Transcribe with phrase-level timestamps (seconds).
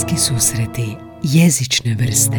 [0.00, 2.36] Bliski susreti jezične vrste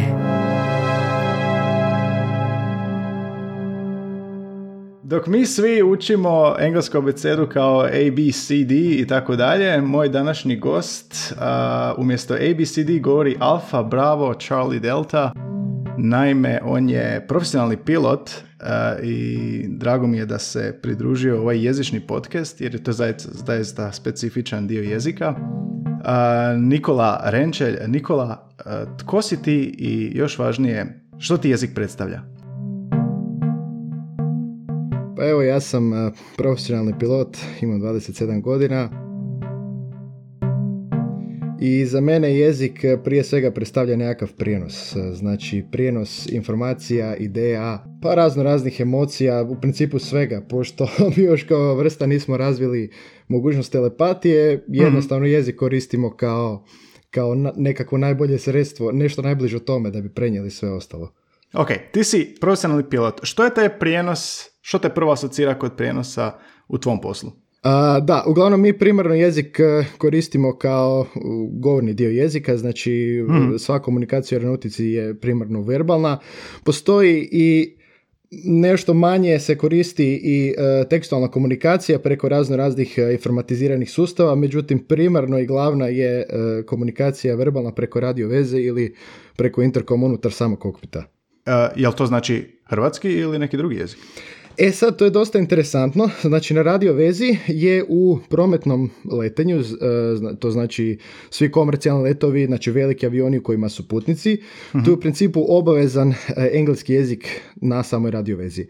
[5.02, 10.08] Dok mi svi učimo englesku abecedu kao A, B, C, D i tako dalje, moj
[10.08, 11.34] današnji gost
[11.96, 15.32] umjesto A, B, C, D govori Alfa, Bravo, Charlie, Delta.
[15.98, 18.30] Naime, on je profesionalni pilot
[19.02, 22.92] i drago mi je da se pridružio ovaj jezični podcast jer je to
[23.46, 25.34] zaista specifičan dio jezika.
[26.58, 27.76] Nikola Renčelj.
[27.86, 28.48] Nikola,
[28.98, 32.22] tko si ti i još važnije, što ti jezik predstavlja?
[35.16, 35.92] Pa evo, ja sam
[36.36, 39.01] profesionalni pilot, imam 27 godina.
[41.64, 44.96] I za mene jezik prije svega predstavlja nekakav prijenos.
[45.12, 51.74] Znači, prijenos informacija, ideja, pa razno raznih emocija, u principu svega, pošto mi još kao
[51.74, 52.90] vrsta nismo razvili
[53.28, 56.64] mogućnost telepatije, jednostavno jezik koristimo kao,
[57.10, 61.12] kao nekakvo najbolje sredstvo, nešto najbliže tome da bi prenijeli sve ostalo.
[61.54, 63.20] Ok, ti si profesionalni pilot.
[63.22, 66.32] Što je taj prijenos, što te prvo asocira kod prijenosa
[66.68, 67.41] u tvom poslu?
[68.02, 71.06] Da, uglavnom mi primarno jezik e, koristimo kao
[71.50, 73.58] govorni dio jezika, znači hmm.
[73.58, 76.18] sva komunikacija u aeronautici je primarno verbalna.
[76.64, 77.76] Postoji i
[78.44, 84.78] nešto manje se koristi i e, tekstualna komunikacija preko razno raznih e, informatiziranih sustava, međutim
[84.78, 86.26] primarno i glavna je e,
[86.66, 88.94] komunikacija verbalna preko radio veze ili
[89.36, 91.04] preko interkom unutar samog kokpita.
[91.76, 93.98] jel to znači hrvatski ili neki drugi jezik?
[94.58, 96.10] E sad, to je dosta interesantno.
[96.22, 99.64] Znači, na radio vezi je u prometnom letenju, e,
[100.38, 100.98] to znači
[101.30, 104.40] svi komercijalni letovi, znači veliki avioni u kojima su putnici,
[104.72, 106.14] tu je u principu obavezan e,
[106.52, 108.66] engleski jezik na samoj radio vezi.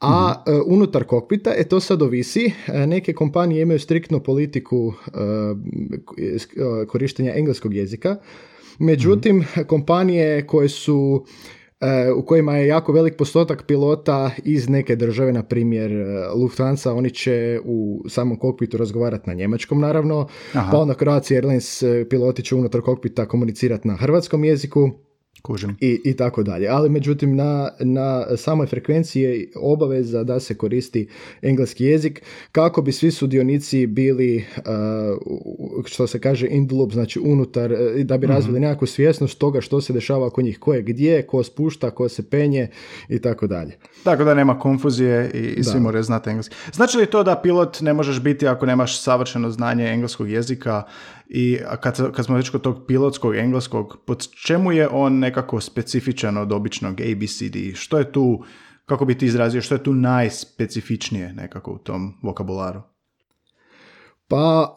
[0.00, 2.52] A e, unutar kokpita, e to sad ovisi,
[2.86, 4.92] neke kompanije imaju striktnu politiku
[6.88, 8.16] korištenja engleskog jezika,
[8.78, 11.24] međutim, kompanije koje su
[12.16, 17.10] u kojima je jako velik postotak pilota iz neke države, na primjer e, Lufthansa, oni
[17.10, 20.70] će u samom kokpitu razgovarati na njemačkom naravno, Aha.
[20.72, 24.90] pa onda Croatia Airlines e, piloti će unutar kokpita komunicirati na hrvatskom jeziku,
[25.48, 25.76] Kužim.
[25.80, 26.68] I, I tako dalje.
[26.68, 31.08] Ali međutim na, na samoj frekvenciji je obaveza da se koristi
[31.42, 32.22] engleski jezik
[32.52, 37.78] kako bi svi sudionici bili uh, što se kaže in the loop, znači unutar, uh,
[38.04, 41.22] da bi mm razvili nekakvu svjesnost toga što se dešava oko njih, ko je gdje,
[41.22, 42.68] ko spušta, ko se penje
[43.08, 43.76] i tako dalje.
[44.04, 46.54] Tako da nema konfuzije i, i svi moraju znati engleski.
[46.72, 50.82] Znači li to da pilot ne možeš biti ako nemaš savršeno znanje engleskog jezika
[51.28, 56.36] i kad, kad smo već kod tog pilotskog engleskog, pod čemu je on nekako specifičan
[56.36, 57.56] od običnog ABCD?
[57.74, 58.44] Što je tu,
[58.86, 62.80] kako bi ti izrazio, što je tu najspecifičnije nekako u tom vokabularu?
[64.28, 64.76] Pa,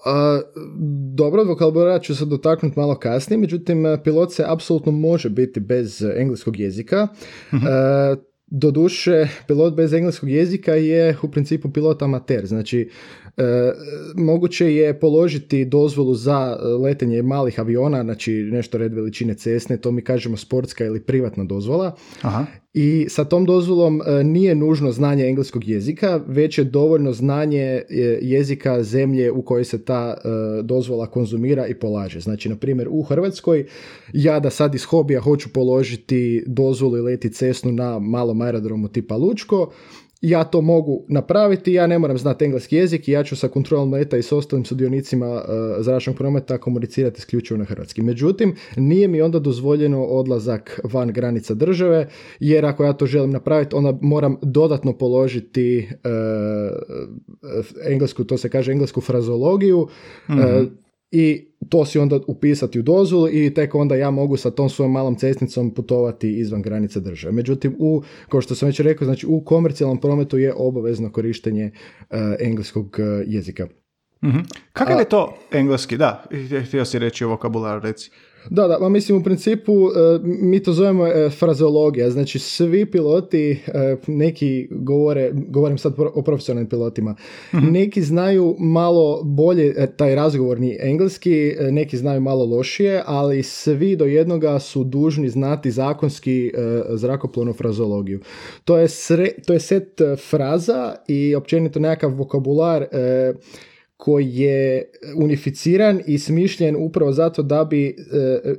[1.16, 6.60] dobro, vokabulara ću se dotaknuti malo kasnije, međutim, pilot se apsolutno može biti bez engleskog
[6.60, 7.08] jezika.
[7.54, 7.66] Mhm.
[8.54, 12.90] Doduše, pilot bez engleskog jezika je u principu pilot amater, znači
[13.38, 13.72] E,
[14.16, 20.02] moguće je položiti dozvolu za letenje malih aviona, znači nešto red veličine cesne, to mi
[20.02, 21.96] kažemo sportska ili privatna dozvola.
[22.22, 22.46] Aha.
[22.74, 27.84] I sa tom dozvolom e, nije nužno znanje engleskog jezika, već je dovoljno znanje e,
[28.22, 30.18] jezika zemlje u kojoj se ta
[30.64, 32.20] dozvola konzumira i polaže.
[32.20, 33.66] Znači, na primjer, u Hrvatskoj
[34.14, 39.16] ja da sad iz hobija hoću položiti dozvolu i leti cesnu na malom aerodromu tipa
[39.16, 39.72] Lučko,
[40.22, 43.94] ja to mogu napraviti, ja ne moram znati engleski jezik i ja ću sa kontrolom
[43.94, 45.42] leta i s ostalim sudionicima uh,
[45.80, 48.02] zračnog prometa komunicirati isključivo na hrvatski.
[48.02, 52.08] Međutim, nije mi onda dozvoljeno odlazak van granica države,
[52.40, 56.08] jer ako ja to želim napraviti, onda moram dodatno položiti uh,
[57.88, 59.88] englesku, to se kaže englesku frazologiju,
[60.30, 60.81] mm
[61.12, 64.92] i to si onda upisati u dozvolu i tek onda ja mogu sa tom svojom
[64.92, 67.34] malom cestnicom putovati izvan granice države.
[67.34, 72.18] Međutim, u, kao što sam već rekao, znači u komercijalnom prometu je obavezno korištenje uh,
[72.40, 73.68] engleskog uh, jezika.
[74.26, 74.44] Mm-hmm.
[74.74, 75.98] Kakav je to engleski?
[75.98, 76.24] Da,
[76.68, 78.12] htio si reći o vokabularu, reci.
[78.50, 83.52] Da, da, ma mislim u principu e, mi to zovemo e, frazeologija, znači svi piloti,
[83.52, 87.16] e, neki govore, govorim sad o profesionalnim pilotima,
[87.54, 87.72] mhm.
[87.72, 94.60] neki znaju malo bolje taj razgovorni engleski, neki znaju malo lošije, ali svi do jednoga
[94.60, 96.52] su dužni znati zakonski
[96.90, 98.20] zrakoplovnu frazeologiju.
[98.66, 98.88] To je,
[99.46, 102.86] to je set fraza i općenito nekakav vokabular
[104.02, 107.94] koji je unificiran i smišljen upravo zato da bi e,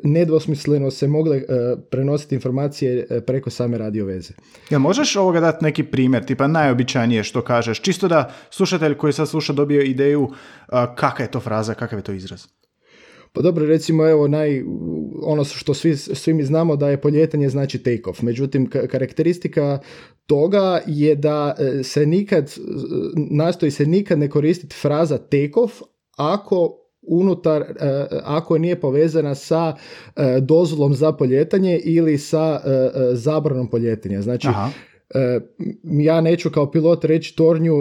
[0.03, 1.43] nedvosmisleno se mogle e,
[1.91, 4.35] prenositi informacije e, preko same radio veze.
[4.71, 9.29] Ja možeš ovoga dati neki primjer, tipa najobičajnije što kažeš, čisto da slušatelj koji sad
[9.29, 10.31] sluša dobio ideju
[10.97, 12.47] kakva je to fraza, kakav je to izraz?
[13.33, 14.63] Pa dobro, recimo evo naj,
[15.23, 18.23] ono što svi, svi mi znamo da je poljetanje znači take off.
[18.23, 19.79] Međutim, karakteristika
[20.27, 22.53] toga je da e, se nikad,
[23.31, 25.19] nastoji se nikad ne koristiti fraza
[25.57, 25.83] off
[26.17, 29.77] ako unutar, e, ako nije povezana sa
[30.17, 32.61] e, dozvolom za poljetanje ili sa
[33.13, 34.23] zabranom poljetanja.
[34.23, 34.49] Znači,
[35.85, 37.75] ja neću kao pilot reći tornju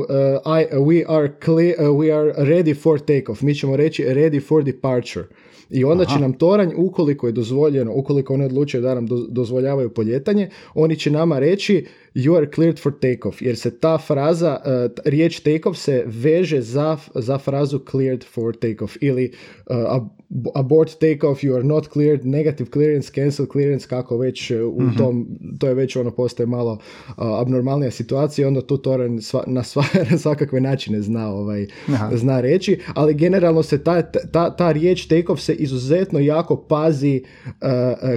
[0.45, 3.41] I, we, are clear, we are ready for takeoff.
[3.41, 5.25] Mi ćemo reći ready for departure.
[5.69, 10.49] I onda će nam toranj, ukoliko je dozvoljeno, ukoliko oni odlučuju da nam dozvoljavaju poljetanje,
[10.73, 15.39] oni će nama reći you are cleared for takeoff, jer se ta fraza, uh, riječ
[15.39, 19.31] takeoff se veže za, za frazu cleared for takeoff ili
[19.69, 20.07] uh,
[20.55, 24.97] abort takeoff, you are not cleared, negative clearance, cancel clearance, kako već uh, u mhm.
[24.97, 25.27] tom,
[25.59, 29.83] to je već ono postaje malo uh, abnormalnija situacija, onda tu Toran sva, na, sva,
[30.11, 31.67] na svakakve načine zna, ovaj,
[32.13, 37.49] zna reći, ali generalno se ta, ta, ta riječ takeoff se izuzetno jako pazi uh,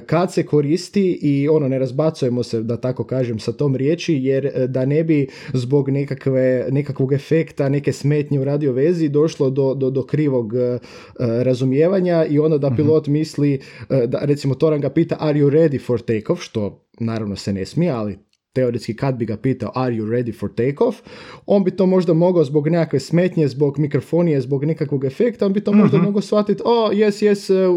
[0.06, 4.66] kad se koristi i ono ne razbacujemo se, da tako kažem, sa tom riječi, jer
[4.69, 9.90] da ne bi zbog nekakve, nekakvog efekta, neke smetnje u radio vezi došlo do, do,
[9.90, 10.52] do krivog
[11.19, 12.76] razumijevanja i onda da mhm.
[12.76, 13.60] pilot misli,
[13.90, 17.66] e, da recimo Toran ga pita are you ready for takeoff, što naravno se ne
[17.66, 18.19] smije, ali
[18.55, 20.97] teoretski kad bi ga pitao are you ready for takeoff,
[21.47, 25.61] on bi to možda mogao zbog nekakve smetnje, zbog mikrofonije, zbog nekakvog efekta, on bi
[25.61, 26.06] to možda mhm.
[26.06, 27.69] mogao shvatiti, oh yes, yes,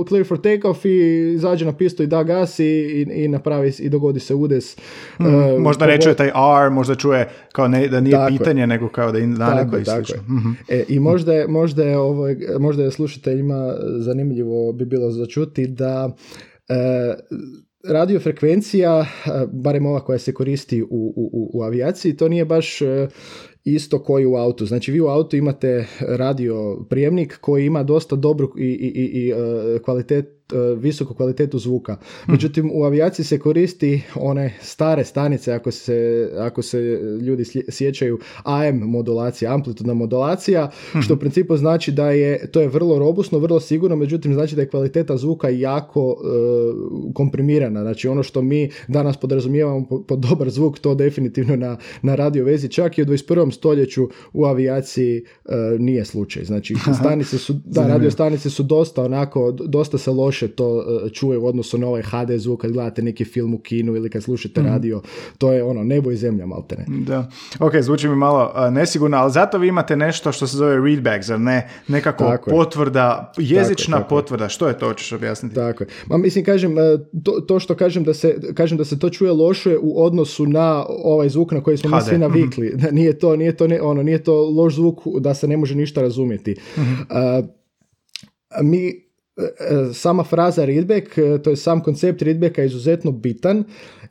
[0.00, 3.88] uh, clear for takeoff i izađe na pistu i da gas i, i, napravi i
[3.88, 4.76] dogodi se udes.
[5.18, 6.28] Mm, uh, možda ne čuje taj
[6.64, 10.22] R, možda čuje kao ne, da nije pitanje, nego kao da je daleko i slično.
[10.28, 12.26] mm E, I možda je, možda, je ovo,
[12.60, 16.14] možda je slušateljima zanimljivo bi bilo začuti da
[16.68, 16.74] e,
[17.88, 19.06] radiofrekvencija,
[19.52, 23.08] barem ova koja se koristi u, u, u avijaciji, to nije baš e,
[23.64, 24.66] isto koji u autu.
[24.66, 29.30] Znači vi u autu imate radio prijemnik koji ima dosta dobru i, i, i, i
[29.30, 29.34] e,
[29.82, 30.33] kvalitet
[30.76, 31.96] visoku kvalitetu zvuka.
[32.26, 36.78] Međutim, u avijaciji se koristi one stare stanice, ako se, ako se
[37.22, 40.70] ljudi sjećaju, AM modulacija, amplitudna modulacija,
[41.02, 44.62] što u principu znači da je, to je vrlo robustno, vrlo sigurno, međutim znači da
[44.62, 47.80] je kvaliteta zvuka jako uh, komprimirana.
[47.80, 52.44] Znači ono što mi danas podrazumijevamo pod po dobar zvuk, to definitivno na, na radio
[52.44, 53.52] vezi, čak i u 21.
[53.52, 56.44] stoljeću u avijaciji uh, nije slučaj.
[56.44, 61.10] Znači stanice su, da, radio stanice su dosta onako, dosta se loše loše to e,
[61.10, 64.22] čuje u odnosu na ovaj HD zvuk kad gledate neki film u kinu ili kad
[64.22, 64.66] slušate mm.
[64.66, 65.02] radio,
[65.38, 66.84] to je ono nebo i zemlja maltene.
[66.88, 70.80] Da, ok, zvuči mi malo uh, nesigurno, ali zato vi imate nešto što se zove
[70.80, 71.68] readback, zar ne?
[71.88, 75.54] Nekako tako potvrda, jezična tako, potvrda, što je to, ćeš objasniti?
[75.54, 75.88] Tako je.
[76.06, 76.82] Ma mislim, kažem, e,
[77.24, 80.84] to, to što kažem da, se, kažem da se to čuje loše u odnosu na
[80.88, 82.66] ovaj zvuk na koji smo mi svi navikli.
[82.66, 82.94] Mm-hmm.
[82.94, 86.02] Nije to, nije to, ne, ono, nije to loš zvuk da se ne može ništa
[86.02, 86.56] razumjeti.
[86.76, 87.06] Mm-hmm.
[87.10, 87.44] Uh,
[88.62, 89.03] mi
[89.92, 93.64] sama fraza readback, e, to je sam koncept readbacka je izuzetno bitan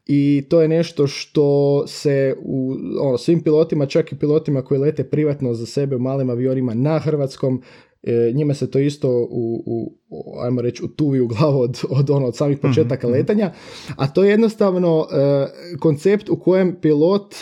[0.06, 5.04] i to je nešto što se u ono, svim pilotima, čak i pilotima koji lete
[5.04, 7.62] privatno za sebe u malim avionima na hrvatskom,
[8.04, 9.98] e, njima se to isto u, u
[10.42, 13.52] ajmo reći, utuvi u glavu od, od, ono, od samih početaka mm letanja,
[13.96, 17.36] a to je jednostavno e, koncept u kojem pilot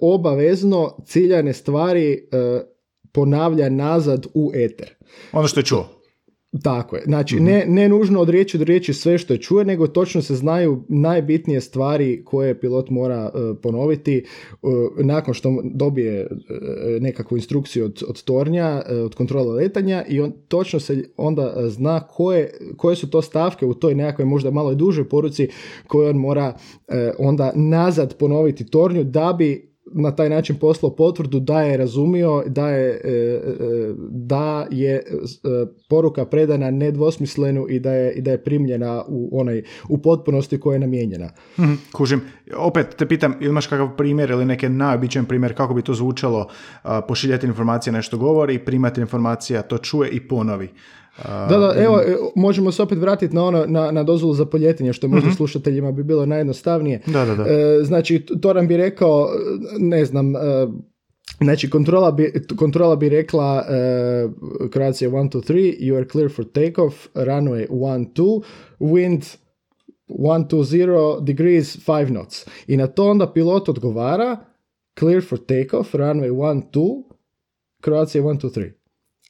[0.00, 2.28] obavezno ciljane stvari
[3.12, 4.94] ponavlja nazad u eter.
[5.32, 5.97] Ono što je čuo.
[6.62, 7.02] Tako je.
[7.04, 7.44] Znači, mhm.
[7.44, 10.84] ne, ne nužno od riječi do riječi sve što je čuje, nego točno se znaju
[10.88, 14.24] najbitnije stvari koje pilot mora uh, ponoviti
[14.62, 16.38] uh, nakon što dobije uh,
[17.00, 22.50] nekakvu instrukciju od, od tornja, od kontrola letanja i on točno se onda zna koje,
[22.76, 25.48] koje su to stavke u toj nekakvoj možda malo dužoj poruci
[25.86, 26.54] koje on mora
[27.18, 32.68] onda nazad ponoviti tornju da bi na taj način poslao potvrdu da je razumio da
[32.68, 35.02] je, e, e, da je e,
[35.88, 40.74] poruka predana nedvosmislenu i da je, i da je primljena u onaj u potpunosti koja
[40.74, 41.30] je namijenjena.
[41.58, 42.20] mm Kužim.
[42.56, 46.48] Opet te pitam, imaš kakav primjer ili neki najobičan primjer kako bi to zvučalo
[47.08, 50.68] pošiljati informacije nešto govori, primati informacija, to čuje i ponovi.
[51.24, 54.92] Da, da, evo, e, možemo se opet vratiti na ono, na, na dozvolu za poljetinje,
[54.92, 57.00] što možda mm slušateljima bi bilo najjednostavnije.
[57.06, 57.42] Da, da, da.
[57.42, 59.28] E, znači, Toran bi rekao,
[59.78, 60.38] ne znam, e,
[61.40, 66.44] Znači, kontrola bi, kontrola bi rekla uh, Croatia 1, 2, 3, you are clear for
[66.44, 68.42] takeoff, runway 1, 2,
[68.78, 69.36] wind
[70.08, 72.46] 1, 2, 0 degrees, 5 knots.
[72.66, 74.36] I na to onda pilot odgovara,
[74.98, 77.02] clear for takeoff, runway 1, 2,
[77.84, 78.77] Croatia 1, 2, 3.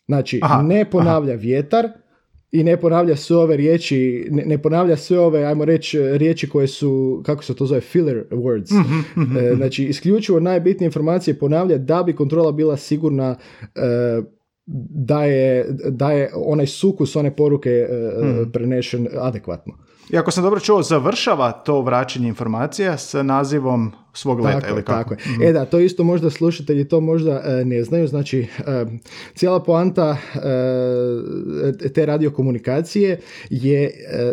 [0.08, 1.88] Znači, ne ponavlja vjetar
[2.50, 6.66] i ne ponavlja sve ove riječi, ne, ne, ponavlja sve ove, ajmo reći, riječi koje
[6.66, 8.80] su, kako se to zove, filler words.
[9.16, 9.56] Mhm.
[9.56, 13.36] znači, isključivo najbitnije informacije ponavlja da bi kontrola bila sigurna
[13.74, 14.22] e,
[14.90, 17.86] daje, daje onaj sukus, one poruke
[18.22, 18.52] mm.
[18.52, 19.74] prenešen adekvatno.
[20.10, 24.82] I ako sam dobro čuo, završava to vraćanje informacija sa nazivom svog leta tako, ili
[24.82, 25.14] kako?
[25.14, 25.34] Tako je.
[25.34, 25.42] Mhm.
[25.42, 28.06] E da, to isto možda slušatelji to možda e, ne znaju.
[28.06, 28.84] Znači, e,
[29.34, 33.20] cijela poanta e, te radiokomunikacije
[33.50, 33.90] je,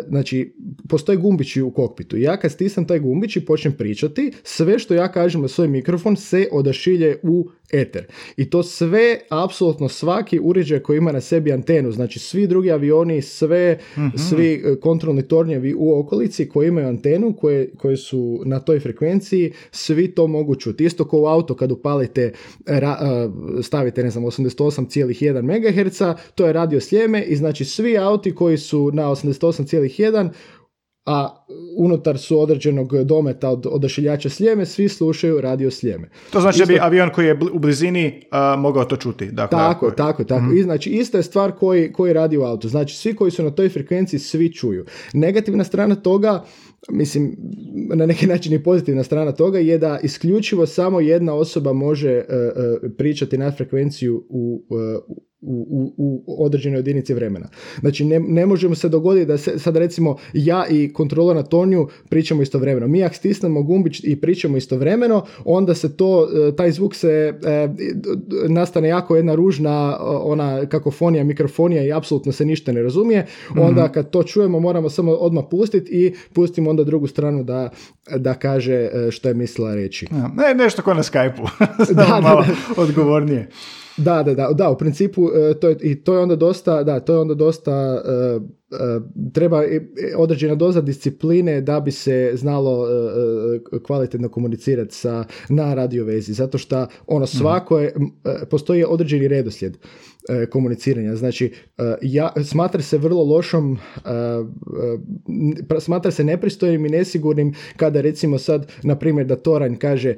[0.08, 0.54] znači,
[0.88, 2.16] postoje gumbići u kokpitu.
[2.16, 6.16] Ja kad stisam taj gumbić i počnem pričati, sve što ja kažem na svoj mikrofon
[6.16, 8.06] se odašilje u eter.
[8.36, 13.22] I to sve, apsolutno svaki uređaj koji ima na sebi antenu, znači svi drugi avioni,
[13.22, 14.16] sve, mhm.
[14.16, 20.14] svi kontrolni tornjevi u okolici koji imaju antenu, koje, koje su na toj frekvenciji, svi
[20.14, 20.84] to mogu čuti.
[20.84, 22.32] Isto kao u auto kad upalite,
[22.66, 22.98] ra,
[23.62, 26.02] stavite ne znam 88,1 MHz,
[26.34, 30.30] to je radio sljeme i znači svi auti koji su na 88,1
[31.06, 31.44] a
[31.76, 36.08] unutar su određenog dometa od odašiljača sljeme, svi slušaju radio sljeme.
[36.30, 38.22] To znači da bi avion koji je u blizini
[38.58, 39.26] mogao to čuti.
[39.26, 40.44] Dakle, tako, tako, tako.
[40.44, 42.68] mm I znači, ista je stvar koji, koji radi u auto.
[42.68, 44.84] Znači, svi koji su na toj frekvenciji, svi čuju.
[45.12, 46.44] Negativna strana toga
[46.90, 47.36] mislim,
[47.94, 52.24] na neki način i pozitivna strana toga je da isključivo samo jedna osoba može e,
[52.28, 57.48] e, pričati na frekvenciju u, uh, u, u, u određenoj jedinici vremena.
[57.80, 61.88] Znači ne, ne možemo se dogoditi da se, sad recimo ja i kontrola na tonju
[62.08, 62.88] pričamo istovremeno.
[62.88, 67.08] Mi ako stisnemo gumbić i pričamo istovremeno, onda se to, e, taj zvuk se
[67.44, 67.68] e,
[68.48, 73.26] nastane jako jedna ružna ona kakofonija, mikrofonija i apsolutno se ništa ne razumije.
[73.56, 73.92] Onda mhm.
[73.92, 77.70] kad to čujemo moramo samo odmah pustiti i pustimo onda drugu stranu da,
[78.16, 80.06] da kaže e, što je mislila reći.
[80.12, 81.46] Ja, ne, nešto kao na Skype-u.
[81.94, 83.48] da, malo da, odgovornije.
[83.96, 87.00] Da, da, da, da, u principu e, to je, i to je onda dosta, da,
[87.00, 88.10] to je onda dosta e,
[88.76, 89.00] e,
[89.32, 89.62] treba
[90.16, 92.86] određena doza discipline da bi se znalo
[93.82, 97.38] kvalitetno komunicirati sa na radiovezi zato što ono mhm.
[97.38, 97.94] svako je,
[98.50, 99.78] postoji određeni redoslijed
[100.50, 101.16] komuniciranja.
[101.16, 108.38] Znači, e, ja, smatra se vrlo lošom, e, smatra se nepristojnim i nesigurnim kada recimo
[108.38, 110.14] sad, na primjer, da Toranj kaže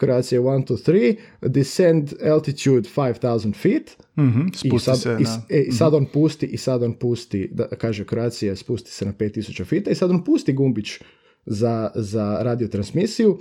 [0.00, 1.16] Croatia 1, 2, 3,
[1.48, 5.16] descend altitude 5000 feet, mm i sad, se
[5.50, 9.12] i, i sad on pusti i sad on pusti, da kaže Croatia spusti se na
[9.12, 11.00] 5000 fita i sad on pusti gumbić
[11.46, 13.38] za, za radiotransmisiju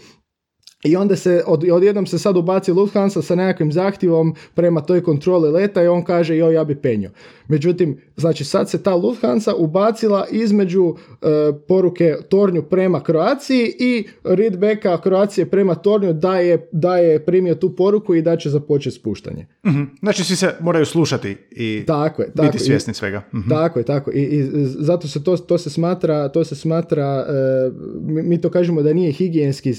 [0.83, 5.51] i onda se, od, odjednom se sad ubaci Lufthansa sa nekakvim zahtjevom prema toj kontroli
[5.51, 7.11] leta i on kaže joj ja bi penio.
[7.47, 11.25] Međutim, znači sad se ta Lufthansa ubacila između e,
[11.67, 17.75] poruke Tornju prema Kroaciji i readbacka Kroacije prema Tornju da je, da je primio tu
[17.75, 19.47] poruku i da će započeti spuštanje.
[19.65, 23.21] mm Znači svi se moraju slušati i tako je, tako, biti svjesni svega.
[23.33, 24.11] mm Tako je, tako.
[24.11, 27.71] I, I, zato se to, to se smatra, to se smatra e,
[28.01, 29.75] mi, to kažemo da nije higijenski e,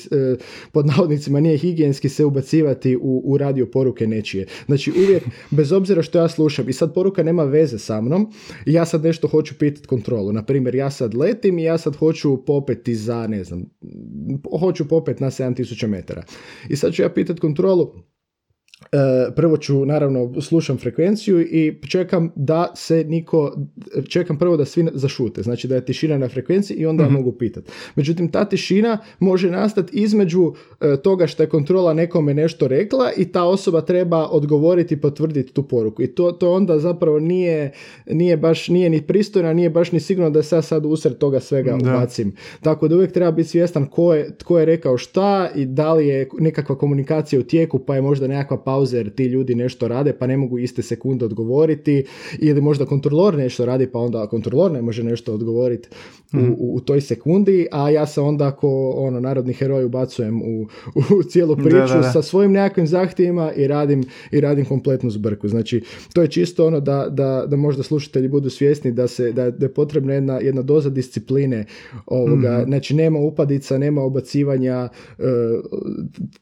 [0.72, 4.46] pod navodnicima nije higijenski se ubacivati u, u radio poruke nečije.
[4.66, 8.32] Znači uvijek, bez obzira što ja slušam i sad poruka nema veze sa mnom,
[8.66, 10.32] ja sad nešto hoću pitati kontrolu.
[10.32, 13.64] Na primjer, ja sad letim i ja sad hoću popeti za, ne znam,
[14.60, 16.22] hoću popet na 7000 metara.
[16.68, 17.92] I sad ću ja pitati kontrolu,
[19.36, 23.56] prvo ću naravno slušam frekvenciju i čekam da se niko,
[24.08, 27.32] čekam prvo da svi zašute, znači da je tišina na frekvenciji i onda mm mogu
[27.32, 27.70] pitati.
[27.96, 33.24] Međutim, ta tišina može nastati između e, toga što je kontrola nekome nešto rekla i
[33.24, 36.02] ta osoba treba odgovoriti i potvrditi tu poruku.
[36.02, 37.72] I to, to onda zapravo nije,
[38.06, 41.40] nije baš, nije ni pristojno, nije baš ni sigurno da se ja sad usred toga
[41.40, 41.90] svega da.
[41.90, 42.34] ubacim.
[42.60, 46.08] Tako da uvijek treba biti svjestan ko je, tko je rekao šta i da li
[46.08, 50.12] je nekakva komunikacija u tijeku pa je možda nekakva pauza jer ti ljudi nešto rade
[50.12, 52.04] pa ne mogu iste sekunde odgovoriti
[52.38, 55.88] ili možda kontrolor nešto radi pa onda kontrolor ne može nešto odgovoriti
[56.32, 56.52] u, mhm.
[56.58, 60.66] u, toj sekundi, a ja se onda ako ono narodni heroj ubacujem u,
[61.18, 65.48] u cijelu priču sa svojim nekakvim zahtjevima i radim, i radim kompletnu zbrku.
[65.48, 65.82] Znači,
[66.14, 69.66] to je čisto ono da, da, da možda slušatelji budu svjesni da, se, da, da
[69.66, 71.64] je potrebna jedna, jedna doza discipline
[72.06, 72.58] ovoga.
[72.58, 74.88] mm Znači, nema upadica, nema obacivanja,
[75.18, 75.22] e,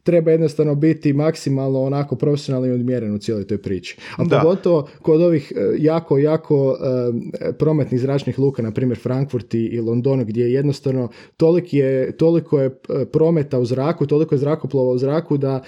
[0.02, 3.96] treba jednostavno biti maksimalno onako profesionalno i odmjeren u cijeloj toj priči.
[4.16, 6.76] A pogotovo kod ovih e, jako, jako
[7.40, 12.66] e, prometnih zračnih luka, na primjer Frankfurt i Londonu gdje jednostavno toliko je, toliko je
[12.66, 15.62] e, prometa u zraku, toliko je zrakoplova u zraku da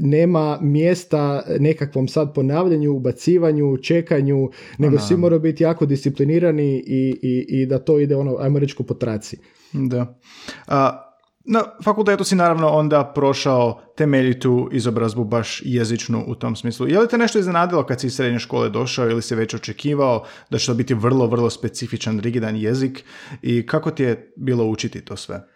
[0.00, 7.46] nema mjesta nekakvom sad ponavljanju, ubacivanju, čekanju, nego svi moraju biti jako disciplinirani i, i,
[7.48, 9.36] i da to ide ono, ajmo reći, po traci.
[9.72, 10.18] Da.
[10.66, 11.05] A,
[11.46, 16.88] na fakultetu si naravno onda prošao temeljitu izobrazbu baš jezičnu u tom smislu.
[16.88, 20.24] Je li te nešto iznenadilo kad si iz srednje škole došao ili si već očekivao
[20.50, 23.04] da će to biti vrlo, vrlo specifičan, rigidan jezik
[23.42, 25.48] i kako ti je bilo učiti to sve?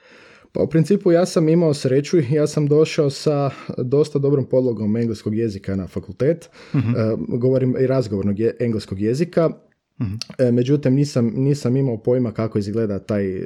[0.53, 4.97] Pa u principu ja sam imao sreću i ja sam došao sa dosta dobrom podlogom
[4.97, 6.51] engleskog jezika na fakultet.
[6.75, 6.79] E,
[7.29, 9.51] govorim i razgovornog engleskog jezika
[10.39, 13.41] E, međutim, nisam, nisam imao pojma kako izgleda taj,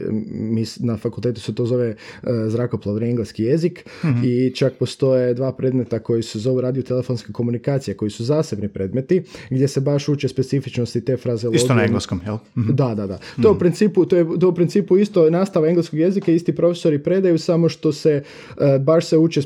[0.81, 1.89] na fakultetu se to zove
[2.23, 4.21] uh, zrakoplovni engleski jezik mhm.
[4.25, 9.69] i čak postoje dva predmeta koji se zovu radiotelefonska komunikacija, koji su zasebni predmeti, gdje
[9.69, 11.63] se baš uče specifičnosti te frazeologije.
[11.63, 12.37] Isto na engleskom, jel?
[12.57, 12.75] Mhm.
[12.75, 13.19] Da, da, da.
[13.43, 13.59] To, u mhm.
[13.59, 17.93] principu, to, je, to u principu isto nastava engleskog jezika, isti profesori predaju, samo što
[17.93, 19.43] se uh, baš se uče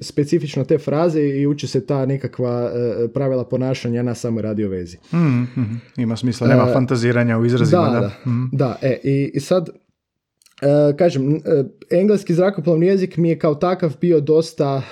[0.00, 2.72] specifično te fraze i uče se ta nekakva
[3.14, 4.96] pravila ponašanja na samoj radiovezi.
[5.12, 5.80] Mm-hmm.
[5.96, 7.88] Ima smisla nema e, fantaziranja u izrazima.
[7.88, 8.10] Da, da.
[8.26, 8.44] Mhm.
[8.52, 8.76] da.
[8.82, 9.68] e, i, i sad,
[10.62, 11.40] e, kažem, e,
[11.90, 14.82] engleski zrakoplovni jezik mi je kao takav bio dosta...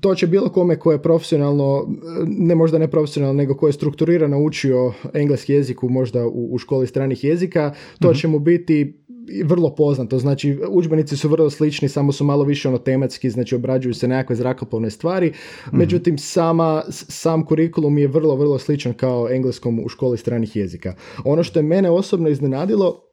[0.00, 1.86] to će bilo kome ko je profesionalno,
[2.26, 6.58] ne možda ne profesionalno, nego ko je strukturirano učio engleski jezik u možda u, u
[6.58, 8.18] školi stranih jezika, to mhm.
[8.18, 8.99] će mu biti
[9.44, 13.94] vrlo poznato, znači udžbenici su vrlo slični, samo su malo više ono tematski, znači obrađuju
[13.94, 15.32] se nekakve zrakoplovne stvari,
[15.66, 15.78] mhm.
[15.78, 20.94] međutim sama, sam kurikulum je vrlo, vrlo sličan kao engleskom u školi stranih jezika.
[21.24, 23.10] Ono što je mene osobno iznenadilo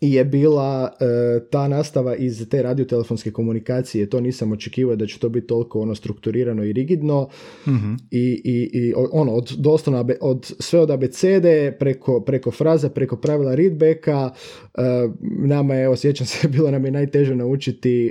[0.00, 1.04] je bila e,
[1.50, 4.10] ta nastava iz te radiotelefonske komunikacije.
[4.10, 7.28] To nisam očekivao da će to biti toliko ono strukturirano i rigidno
[7.68, 7.94] mhm.
[8.10, 13.54] i, i, i, ono od doslovno od sve od abecede preko, preko fraze, preko pravila
[13.54, 14.30] readbacka.
[14.78, 18.10] E, nama je, osjećam se, bilo nam je najteže naučiti e,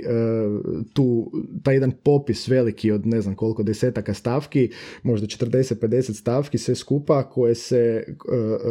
[0.92, 1.32] tu,
[1.62, 4.70] taj jedan popis veliki od ne znam koliko desetaka stavki,
[5.02, 8.04] možda 40-50 stavki, sve skupa koje se,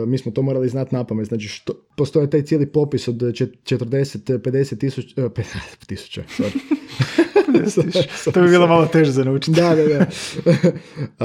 [0.07, 1.27] mi smo to morali znati napamet.
[1.27, 6.23] Znači što, postoje taj cijeli popis od 40, 50 tisuća, 50 tisuća,
[8.33, 9.51] to bi bilo malo teže za naučiti.
[9.61, 10.05] da, da, da.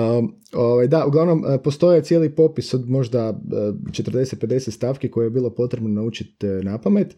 [0.01, 5.51] um, ovaj, da, uglavnom, postoje cijeli popis od možda 40-50 e, stavki koje je bilo
[5.51, 7.17] potrebno naučiti na pamet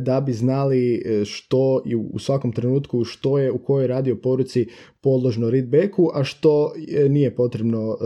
[0.00, 4.66] da bi znali što i u svakom trenutku što je u kojoj radio poruci
[5.00, 6.72] podložno readbacku, a što
[7.08, 7.98] nije potrebno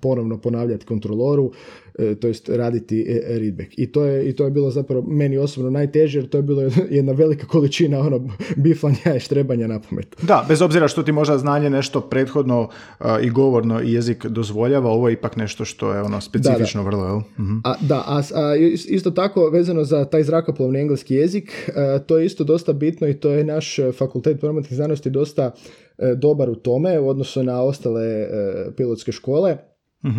[0.00, 1.52] ponovno ponavljati kontroloru
[1.91, 3.72] E, to jest raditi e, readback.
[3.76, 6.62] I to, je, I to je bilo zapravo meni osobno najteže jer to je bilo
[6.90, 10.16] jedna velika količina ono biflanja i štrebanja na pamet.
[10.22, 12.68] Da, bez obzira što ti možda znanje nešto prethodno
[13.22, 17.18] i govorno i jezik dozvoljava, ovo je ipak nešto što je ono specifično vrlo, jel?
[17.18, 17.56] Mhm.
[17.64, 18.56] A, da, a, a,
[18.88, 21.70] isto tako vezano za taj zrakoplovni engleski jezik,
[22.06, 25.52] to je isto dosta bitno i to je naš fakultet prometnih znanosti dosta
[25.98, 28.26] e, dobar u tome u odnosu na ostale
[28.76, 29.56] pilotske škole.
[30.04, 30.10] uh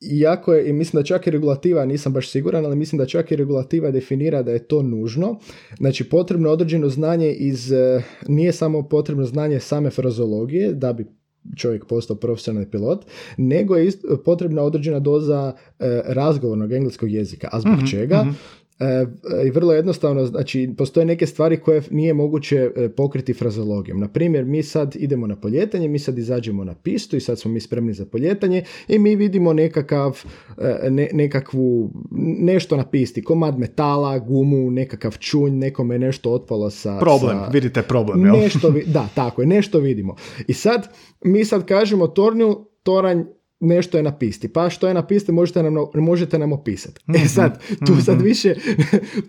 [0.00, 3.32] iako je, i mislim da čak i regulativa, nisam baš siguran, ali mislim da čak
[3.32, 5.38] i regulativa definira da je to nužno.
[5.78, 11.06] Znači potrebno određeno znanje iz, e, nije samo potrebno znanje same frazologije, da bi
[11.56, 13.04] čovjek postao profesionalni pilot,
[13.36, 13.92] nego je
[14.24, 17.48] potrebna određena doza e, razgovornog engleskog jezika.
[17.52, 18.22] A zbog mhm, čega?
[18.22, 18.30] Mhm.
[18.80, 19.06] E,
[19.46, 24.00] i vrlo jednostavno, znači, postoje neke stvari koje nije moguće e, pokriti frazologijom.
[24.00, 27.50] Na primjer, mi sad idemo na poljetanje, mi sad izađemo na pistu i sad smo
[27.50, 30.24] mi spremni za poljetanje i mi vidimo nekakav,
[30.58, 31.90] e, ne, nekakvu,
[32.40, 36.98] nešto na pisti, komad metala, gumu, nekakav čunj, nekome je nešto otpalo sa...
[36.98, 38.36] Problem, vidite problem, jel?
[38.36, 40.16] Nešto, da, tako je, nešto vidimo.
[40.46, 40.88] I sad,
[41.24, 43.24] mi sad kažemo tornju, toranj
[43.60, 44.48] nešto je napisti.
[44.48, 47.00] Pa što je napisti možete nam, možete nam opisati.
[47.08, 48.24] E mhm, sad, tu sad mhm.
[48.24, 48.54] više,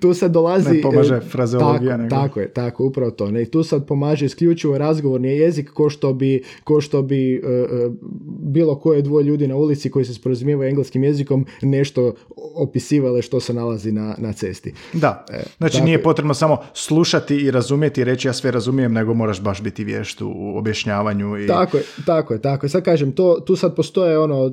[0.01, 0.73] tu sad dolazi...
[0.73, 1.97] Ne pomaže e, frazeologija.
[1.97, 3.31] Tako, tako je, tako, upravo to.
[3.31, 3.45] Ne?
[3.45, 7.93] Tu sad pomaže isključivo razgovorni jezik ko što bi, ko što bi uh,
[8.39, 12.13] bilo koje dvoje ljudi na ulici koji se sporazumijevaju engleskim jezikom nešto
[12.55, 14.73] opisivale što se nalazi na, na cesti.
[14.93, 15.25] Da,
[15.57, 19.61] znači nije potrebno samo slušati i razumjeti i reći ja sve razumijem, nego moraš baš
[19.61, 21.37] biti vješt u objašnjavanju.
[21.37, 21.47] I...
[21.47, 22.69] Tako je, tako je, tako je.
[22.69, 24.51] Sad kažem, to, tu sad postoje ono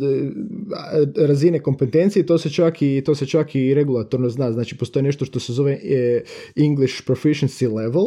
[1.17, 4.53] razine kompetencije, to se čak i to se čak i regulatorno zna.
[4.53, 6.23] Znači postoji nešto što se zove e,
[6.57, 8.05] English Proficiency Level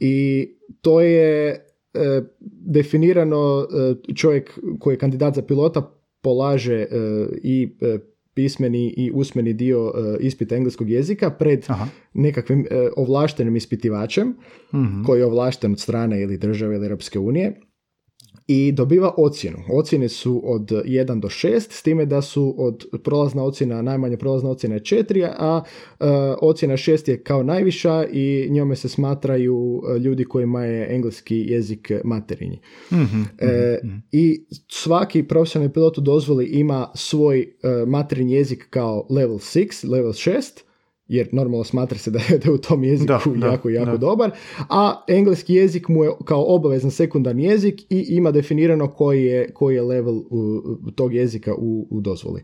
[0.00, 0.48] i
[0.80, 1.48] to je
[1.94, 2.22] e,
[2.66, 3.66] definirano
[4.08, 6.86] e, čovjek koji je kandidat za pilota polaže
[7.42, 7.68] i
[8.34, 11.86] pismeni i usmeni dio ispita engleskog jezika pred Aha.
[12.14, 14.28] nekakvim ovlaštenim ispitivačem
[14.74, 17.60] mm koji je ovlašten od strane ili države ili Europske unije
[18.52, 19.58] i dobiva ocjenu.
[19.72, 24.50] Ocjene su od 1 do 6, s time da su od prolazna ocjena, najmanje prolazna
[24.50, 25.62] ocjena je 4, a
[26.00, 26.06] uh,
[26.40, 31.90] ocjena 6 je kao najviša i njome se smatraju e, ljudi kojima je engleski jezik
[32.04, 32.60] materinji.
[32.92, 33.26] Mm-hmm,
[34.12, 40.12] I svaki profesionalni pilot u dozvoli ima svoj uh, materinji jezik kao level 6, level
[40.12, 40.62] 6,
[41.10, 44.30] jer normalno smatra se da je, da je u tom jeziku jako, jako dobar,
[44.68, 49.74] a engleski jezik mu je kao obavezan sekundarni jezik i ima definirano koji je, koji
[49.74, 50.22] je level
[50.94, 52.42] tog jezika u, u dozvoli.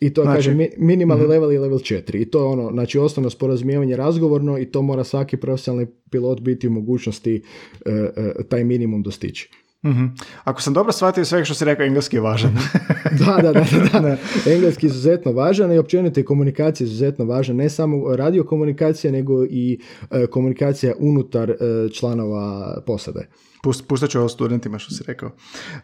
[0.00, 1.30] I to znači, kaže minimalni mhm.
[1.30, 2.22] level je level 4.
[2.22, 6.68] I to je ono, znači osnovno sporazumijevanje razgovorno i to mora svaki profesionalni pilot biti
[6.68, 7.42] u mogućnosti
[7.86, 9.50] e, e, taj minimum dostići.
[9.84, 12.54] Mm Ako sam dobro shvatio sve što si rekao, engleski je važan.
[13.26, 14.16] da, da, da, da, da.
[14.52, 17.54] Engleski je izuzetno važan i općenito je komunikacija izuzetno važna.
[17.54, 21.54] Ne samo radio komunikacija, nego i e, komunikacija unutar
[21.92, 23.28] članova posade.
[23.62, 25.30] Pust, pustat ću ovo studentima što si rekao.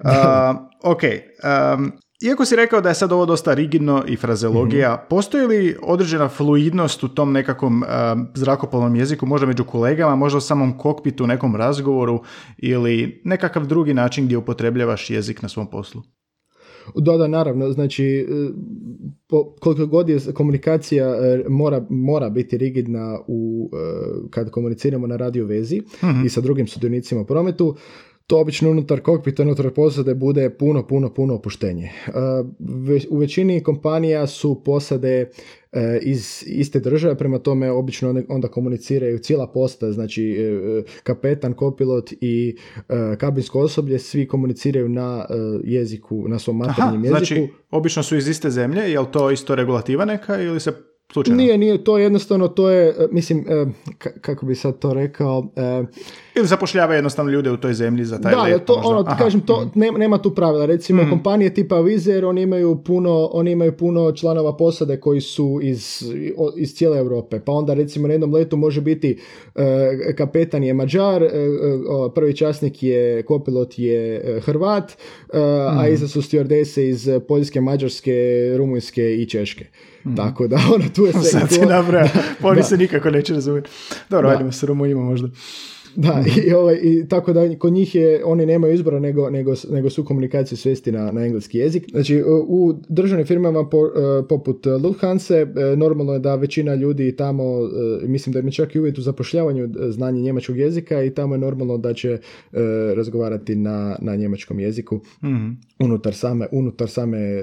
[0.00, 0.10] Uh,
[0.82, 5.46] ok, um, iako si rekao da je sad ovo dosta rigidno i frazeologija, mm postoji
[5.46, 7.88] li određena fluidnost u tom nekakvom uh,
[8.34, 12.22] zrakoplovnom jeziku, možda među kolegama, možda u samom kokpitu, u nekom razgovoru
[12.58, 16.02] ili nekakav drugi način gdje upotrebljavaš jezik na svom poslu?
[16.96, 18.24] Da, da, naravno, znači e,
[19.60, 23.78] koliko god je komunikacija e, mora, mora biti rigidna u, e,
[24.30, 26.26] kad komuniciramo na radio vezi mhm.
[26.26, 27.76] i sa drugim sudionicima u prometu,
[28.30, 31.84] to obično unutar kokpita, unutar posade bude puno, puno, puno opuštenje.
[31.84, 32.10] E,
[33.10, 35.30] u većini kompanija su posade
[35.72, 42.12] e, iz iste države, prema tome obično onda komuniciraju cijela posta, znači e, kapetan, kopilot
[42.20, 42.56] i
[43.18, 45.26] kabinsko osoblje, svi komuniciraju na
[45.64, 47.18] jeziku, na svom maternjem jeziku.
[47.18, 50.72] Znači, obično su iz iste zemlje, je li to isto regulativa neka ili se
[51.12, 51.42] slučajno?
[51.42, 53.44] Nije, nije, to jednostavno, to je, mislim,
[53.98, 55.52] kako bi sad to rekao,
[56.34, 58.64] ili zapošljava jednostavno ljude u toj zemlji za taj da, let.
[58.64, 59.80] to, ono, kažem, to, mhm.
[59.80, 60.66] nema, nema tu pravila.
[60.66, 61.10] Recimo, mm.
[61.10, 66.04] kompanije tipa Vizer, oni imaju puno, oni imaju puno članova posade koji su iz,
[66.56, 67.40] iz cijele Europe.
[67.40, 69.18] Pa onda, recimo, na jednom letu može biti
[69.54, 69.62] uh,
[70.16, 75.94] kapetan je Mađar, uh, prvi časnik je, kopilot je Hrvat, uh, a mhm.
[75.94, 79.66] iza su stewardese iz Poljske, Mađarske, Rumunjske i Češke.
[80.04, 80.16] Mm.
[80.16, 81.22] Tako da, ono, tu je sve...
[81.22, 82.08] Sad se nabraja,
[82.42, 83.70] oni se nikako neće razumjeti.
[84.10, 85.28] Dobro, ajdemo s Rumunjima možda.
[85.96, 89.90] Da, i, ovaj, i tako da kod njih je, oni nemaju izbora nego, nego, nego
[89.90, 91.90] su komunikaciju svesti na, na engleski jezik.
[91.90, 93.90] Znači, u državnim firmama po, e,
[94.28, 97.44] poput Lufthansa e, normalno je da većina ljudi tamo,
[98.02, 101.38] e, mislim da im čak i uvjet u zapošljavanju znanje njemačkog jezika i tamo je
[101.38, 102.18] normalno da će
[102.96, 105.00] razgovarati na, na njemačkom jeziku.
[105.22, 107.42] Mm unutar same, unutar same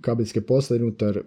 [0.00, 1.20] kabinske posade, unutar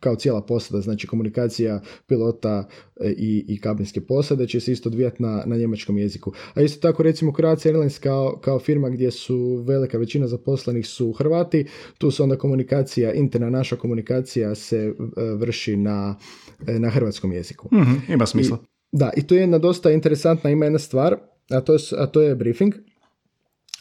[0.00, 2.68] kao cijela posada, znači komunikacija pilota
[3.16, 6.32] i, i kabinske posade će se isto odvijati na, na njemačkom jeziku.
[6.54, 11.12] A isto tako recimo Croatia Airlines kao, kao firma gdje su velika većina zaposlenih su
[11.12, 11.66] Hrvati,
[11.98, 14.94] tu se onda komunikacija, interna naša komunikacija se e,
[15.36, 16.16] vrši na,
[16.66, 17.68] e, na hrvatskom jeziku.
[17.72, 18.58] mm ima smisla.
[18.92, 21.16] da, i to je jedna dosta interesantna ima jedna stvar,
[21.50, 22.74] a to je, a to je briefing.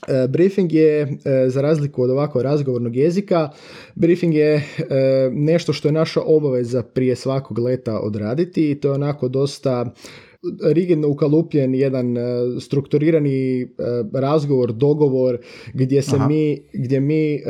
[0.08, 3.50] E, briefing je, za razliku od ovako razgovornog jezika,
[3.96, 4.64] briefing je
[5.32, 9.94] nešto što je naša obaveza prije svakog leta odraditi i to je onako dosta
[10.74, 12.22] rigidno ukalupljen jedan e,
[12.60, 13.68] strukturirani e,
[14.14, 15.38] razgovor, dogovor
[15.74, 17.42] gdje se mi, gdje mi e,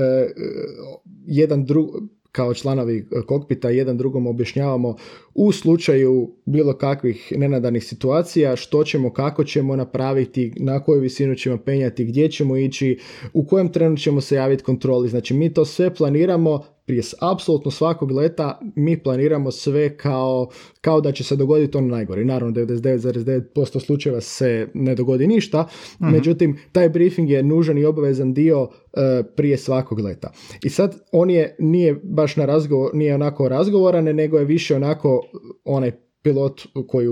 [1.25, 1.89] jedan drug,
[2.35, 4.95] kao članovi kokpita jedan drugom objašnjavamo
[5.33, 11.57] u slučaju bilo kakvih nenadanih situacija što ćemo, kako ćemo napraviti, na koju visinu ćemo
[11.57, 12.99] penjati, gdje ćemo ići,
[13.33, 15.09] u kojem trenu ćemo se javiti kontroli.
[15.09, 20.49] Znači mi to sve planiramo prije apsolutno svakog leta mi planiramo sve kao,
[20.81, 22.25] kao da će se dogoditi ono najgore.
[22.25, 25.67] Naravno, 99,9% slučajeva se ne dogodi ništa,
[26.01, 26.11] mhm.
[26.11, 30.31] međutim, taj briefing je nužan i obavezan dio e, prije svakog leta.
[30.63, 35.21] I sad, on je, nije baš na razgovor, nije onako razgovoran, nego je više onako
[35.63, 37.07] onaj pilot koji,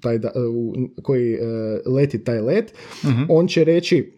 [0.00, 0.18] taj,
[1.02, 1.38] koji e,
[1.86, 3.22] leti taj let, mhm.
[3.28, 4.17] on će reći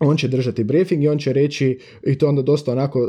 [0.00, 3.00] on će držati briefing i on će reći, i to onda dosta onako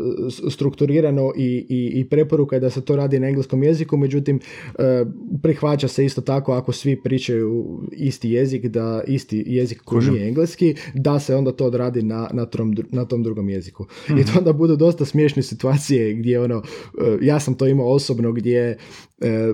[0.49, 4.39] strukturirano i, i, i preporuka je da se to radi na engleskom jeziku, međutim
[4.79, 5.05] e,
[5.43, 10.75] prihvaća se isto tako ako svi pričaju isti jezik, da isti jezik koji nije engleski,
[10.93, 13.85] da se onda to odradi na, na, tom, na tom drugom jeziku.
[14.05, 14.37] I to mhm.
[14.37, 16.63] onda budu dosta smiješne situacije gdje ono,
[17.01, 18.77] e, ja sam to imao osobno gdje
[19.21, 19.53] e,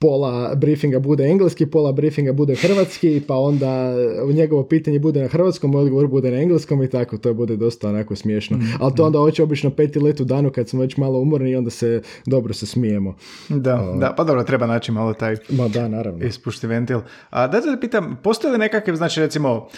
[0.00, 3.92] pola briefinga bude engleski, pola briefinga bude hrvatski, pa onda
[4.34, 8.16] njegovo pitanje bude na hrvatskom, odgovor bude na engleskom i tako, to bude dosta onako
[8.16, 8.56] smiješno.
[8.56, 9.06] Mm, Ali to mm.
[9.06, 12.02] onda hoće obično peti let u danu kad smo već malo umorni i onda se
[12.26, 13.14] dobro se smijemo.
[13.48, 16.26] Da, da, pa dobro, treba naći malo taj Ma da, naravno.
[16.26, 17.00] ispušti ventil.
[17.30, 19.68] A da te pitam, postoje li nekakve, znači recimo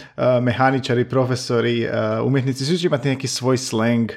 [0.43, 1.87] mehaničari, profesori,
[2.25, 4.11] umjetnici, svi će imati neki svoj slang,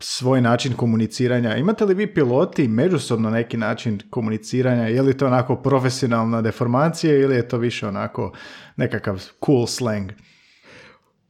[0.00, 1.56] svoj način komuniciranja.
[1.56, 7.36] Imate li vi piloti međusobno neki način komuniciranja je li to onako profesionalna deformacija ili
[7.36, 8.32] je to više onako
[8.76, 10.12] nekakav cool slang?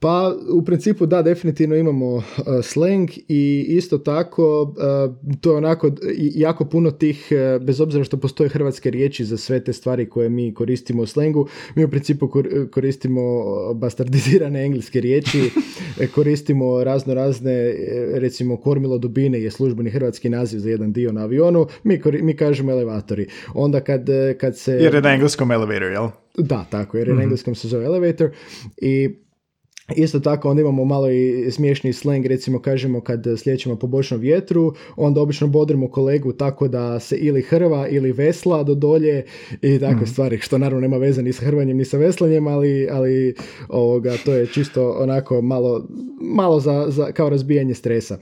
[0.01, 2.23] Pa u principu da, definitivno imamo uh,
[2.63, 5.91] slang i isto tako uh, to je onako
[6.35, 10.29] jako puno tih, uh, bez obzira što postoje hrvatske riječi za sve te stvari koje
[10.29, 12.31] mi koristimo u slangu, mi u principu
[12.71, 15.51] koristimo bastardizirane engleske riječi,
[16.15, 17.75] koristimo razno razne,
[18.15, 22.73] recimo kormilo dubine je službeni hrvatski naziv za jedan dio na avionu, mi, mi kažemo
[22.73, 23.27] elevatori.
[23.55, 24.07] Onda kad,
[24.41, 24.73] kad se...
[24.73, 26.09] Jer je na engleskom elevator, jel?
[26.37, 27.23] Da, tako, jer je na mhm.
[27.23, 28.31] engleskom se zove elevator
[28.77, 29.09] i
[29.97, 34.75] Isto tako onda imamo malo i smiješni slang, recimo kažemo kad slijećemo po bočnom vjetru,
[34.97, 39.25] onda obično bodrimo kolegu tako da se ili hrva ili vesla do dolje
[39.63, 40.07] i takve mm.
[40.07, 43.35] stvari, što naravno nema veze ni sa hrvanjem ni sa veslanjem, ali, ali
[43.69, 45.87] ovoga, to je čisto onako malo,
[46.21, 48.19] malo za, za, kao razbijanje stresa.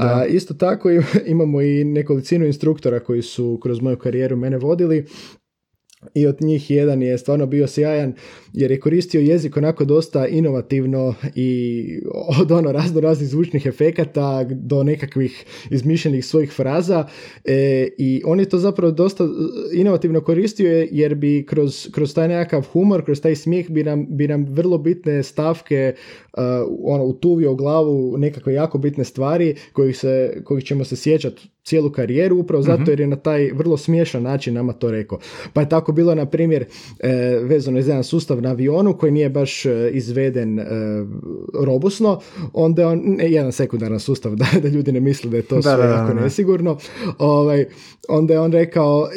[0.00, 0.88] A, isto tako
[1.26, 5.06] imamo i nekolicinu instruktora koji su kroz moju karijeru mene vodili
[6.14, 8.14] i od njih jedan je stvarno bio sjajan
[8.52, 12.00] jer je koristio jezik onako dosta inovativno i
[12.40, 17.06] od ono razno raznih zvučnih efekata do nekakvih izmišljenih svojih fraza.
[17.44, 19.28] E, i on je to zapravo dosta
[19.74, 24.28] inovativno koristio jer bi kroz, kroz taj nekakav humor, kroz taj smijeh bi nam, bi
[24.28, 25.94] nam vrlo bitne stavke
[26.32, 26.42] uh,
[26.82, 31.90] ono, utuvio u glavu nekakve jako bitne stvari kojih, se, kojih ćemo se sjećati cijelu
[31.90, 32.90] karijeru upravo zato mhm.
[32.90, 35.18] jer je na taj vrlo smiješan način nama to rekao.
[35.52, 36.64] Pa je tako bilo na primjer
[36.98, 37.08] e,
[37.42, 40.64] vezano za jedan sustav na avionu koji nije baš e, izveden e,
[41.64, 42.20] robusno,
[42.52, 45.72] onda je on, jedan sekundaran sustav da, da ljudi ne misle da je to sve
[45.72, 46.78] jako nesigurno,
[47.18, 47.64] ovaj,
[48.08, 49.08] onda je on rekao,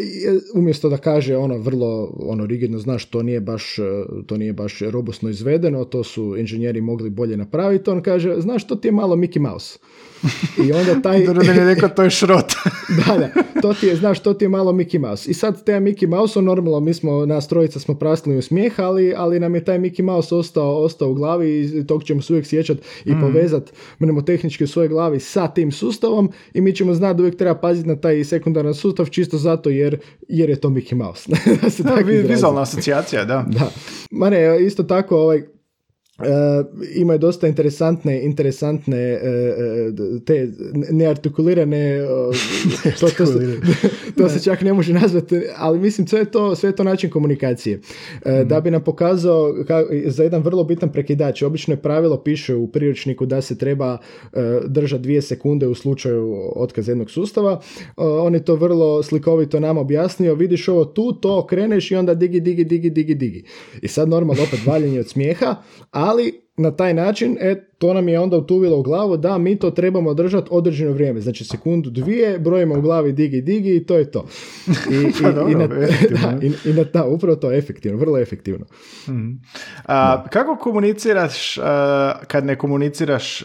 [0.54, 3.78] umjesto da kaže ono vrlo ono rigidno, znaš, to nije baš,
[4.26, 8.76] to nije baš robusno izvedeno, to su inženjeri mogli bolje napraviti, on kaže, znaš, to
[8.76, 9.80] ti je malo Mickey Mouse.
[10.66, 11.26] I onda taj...
[11.46, 12.54] da je rekao, to je šrot.
[13.08, 15.32] da, da, to ti je, znaš, to ti je malo Mickey Mouse.
[15.32, 19.14] I sad te Mickey Mouse, normalno, mi smo, nas trojica smo prasli u smijeh, ali,
[19.18, 22.46] ali nam je taj Mickey Mouse ostao, ostao u glavi i tog ćemo se uvijek
[22.46, 23.22] sjećati i mm.
[23.22, 23.72] povezati
[24.30, 27.88] tehnički u svojoj glavi sa tim sustavom i mi ćemo znati da uvijek treba paziti
[27.88, 31.30] na taj sekundaran sustav čisto zato jer, jer je to Mickey Mouse.
[31.62, 31.96] da se da,
[32.28, 33.46] vizualna asocijacija, da.
[33.48, 33.72] Da.
[34.12, 35.44] Ma ne, isto tako, ovaj,
[36.96, 40.50] imaju dosta interesantne, interesantne uh, te
[40.92, 42.00] neartikulirane
[43.00, 43.60] to, to, se,
[44.18, 47.10] to se čak ne može nazvati, ali mislim sve je to, sve je to način
[47.10, 47.78] komunikacije.
[47.78, 48.48] Mm.
[48.48, 52.68] Da bi nam pokazao ka, za jedan vrlo bitan prekidač, obično je pravilo piše u
[52.68, 53.98] priručniku da se treba
[54.66, 57.62] držati dvije sekunde u slučaju otkaza jednog sustava.
[57.96, 62.40] On je to vrlo slikovito nam objasnio, vidiš ovo tu, to kreneš i onda digi,
[62.40, 63.44] digi, digi, digi, digi.
[63.82, 65.56] I sad normalno opet valjenje od smijeha,
[65.92, 69.60] a ali na taj način, e, to nam je onda utuvilo u glavu da mi
[69.60, 71.22] to trebamo držati određeno vrijeme.
[71.22, 74.26] Znači sekundu, dvije, brojimo u glavi digi, digi i to je to.
[74.68, 78.66] I, i, i, na, da, i, na ta, upravo to je efektivno, vrlo efektivno.
[79.08, 79.42] mm
[79.86, 81.60] A, kako komuniciraš
[82.28, 83.44] kad ne komuniciraš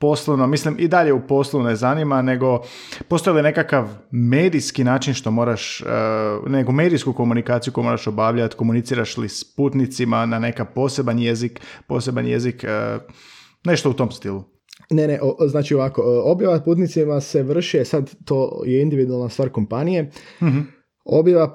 [0.00, 2.62] poslovno, mislim i dalje u poslu ne zanima, nego
[3.08, 9.16] postoji li nekakav medijski način što moraš, uh, nego medijsku komunikaciju koju moraš obavljati, komuniciraš
[9.16, 13.02] li s putnicima na neka poseban jezik, poseban jezik, uh,
[13.64, 14.44] nešto u tom stilu.
[14.90, 20.10] Ne, ne, znači ovako, objava putnicima se vrši, sad to je individualna stvar kompanije,
[20.40, 20.48] uh
[21.04, 21.52] Objava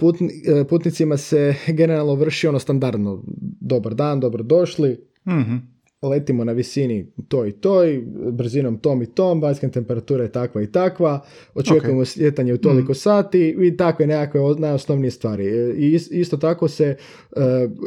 [0.69, 3.23] putnicima se generalno vrši ono standardno,
[3.61, 9.41] dobar dan, dobro došli, uh letimo na visini to i toj, brzinom tom i tom,
[9.41, 11.19] vanjska temperatura je takva i takva,
[11.53, 12.05] očekujemo okay.
[12.05, 12.95] slijetanje u toliko mm.
[12.95, 15.45] sati i takve nekakve najosnovnije stvari.
[15.77, 16.95] I isto tako se
[17.31, 17.41] uh,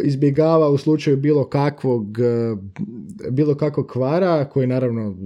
[0.04, 2.18] izbjegava u slučaju bilo kakvog
[2.52, 2.58] uh,
[3.30, 5.16] bilo kakvog kvara, koji naravno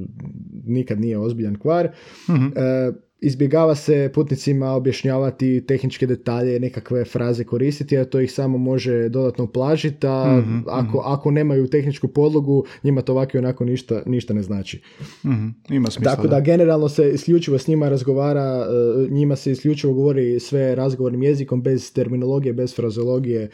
[0.67, 1.89] nikad nije ozbiljan kvar,
[2.29, 9.09] mm izbjegava se putnicima objašnjavati tehničke detalje, nekakve fraze koristiti, a to ih samo može
[9.09, 11.13] dodatno plažiti, a mhm, ako, mhm.
[11.13, 14.83] ako nemaju tehničku podlogu, njima to ovako onako ništa, ništa ne znači.
[15.25, 19.95] mm Ima smisla, Tako da, generalno se isključivo s njima razgovara, e, njima se isključivo
[19.95, 23.51] govori sve razgovornim jezikom, bez terminologije, bez frazologije.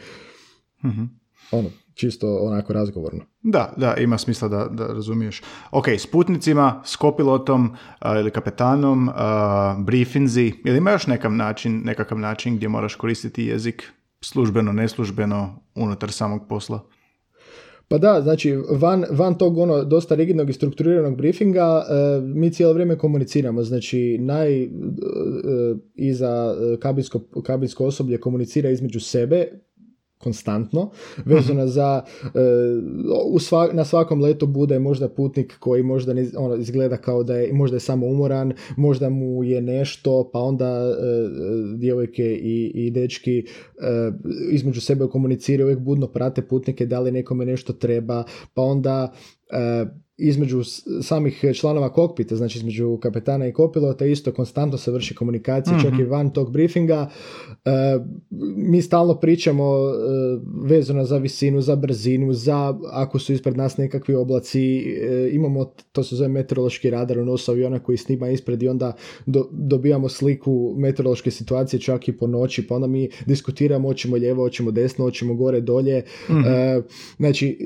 [0.83, 1.19] mm
[1.51, 3.28] Ono, čisto onako razgovorno.
[3.43, 5.41] Da, da, ima smisla da, da razumiješ.
[5.71, 7.75] Ok, s putnicima, s kopilotom
[8.19, 9.13] ili kapetanom, uh,
[9.85, 13.83] briefinzi, ili ima još nekav način, nekakav način gdje moraš koristiti jezik
[14.21, 16.79] službeno, neslužbeno, unutar samog posla?
[17.87, 21.83] Pa da, znači van, van tog ono dosta rigidnog i strukturiranog briefinga
[22.21, 23.63] mi cijelo vrijeme komuniciramo.
[23.63, 24.69] Znači naj uh,
[25.95, 29.47] iza kabinsko, kabinsko osoblje komunicira između sebe
[30.23, 30.89] konstantno,
[31.25, 37.23] vezano za uh, na svakom letu bude možda putnik koji možda ne, ono, izgleda kao
[37.23, 42.71] da je možda je samo umoran, možda mu je nešto, pa onda uh, djevojke i,
[42.75, 44.15] i dečki uh,
[44.51, 49.13] između sebe komuniciraju, uvijek budno prate putnike da li nekome nešto treba, pa onda
[50.19, 50.61] između
[51.01, 56.01] samih članova kokpita, znači između kapetana i kopilota, isto konstantno se vrši komunikacija, čak i
[56.01, 56.11] mhm.
[56.11, 57.09] van tog briefinga.
[57.65, 57.99] E,
[58.55, 59.93] mi stalno pričamo e,
[60.63, 66.03] vezano za visinu, za brzinu, za ako su ispred nas nekakvi oblaci, e, imamo, to
[66.03, 68.93] se zove meteorološki radar u nosu aviona koji snima ispred i onda
[69.51, 74.71] dobijamo sliku meteorološke situacije čak i po noći, pa onda mi diskutiramo, hoćemo lijevo, hoćemo
[74.71, 76.03] desno, hoćemo gore, dolje.
[76.29, 76.49] mm
[77.17, 77.57] Znači,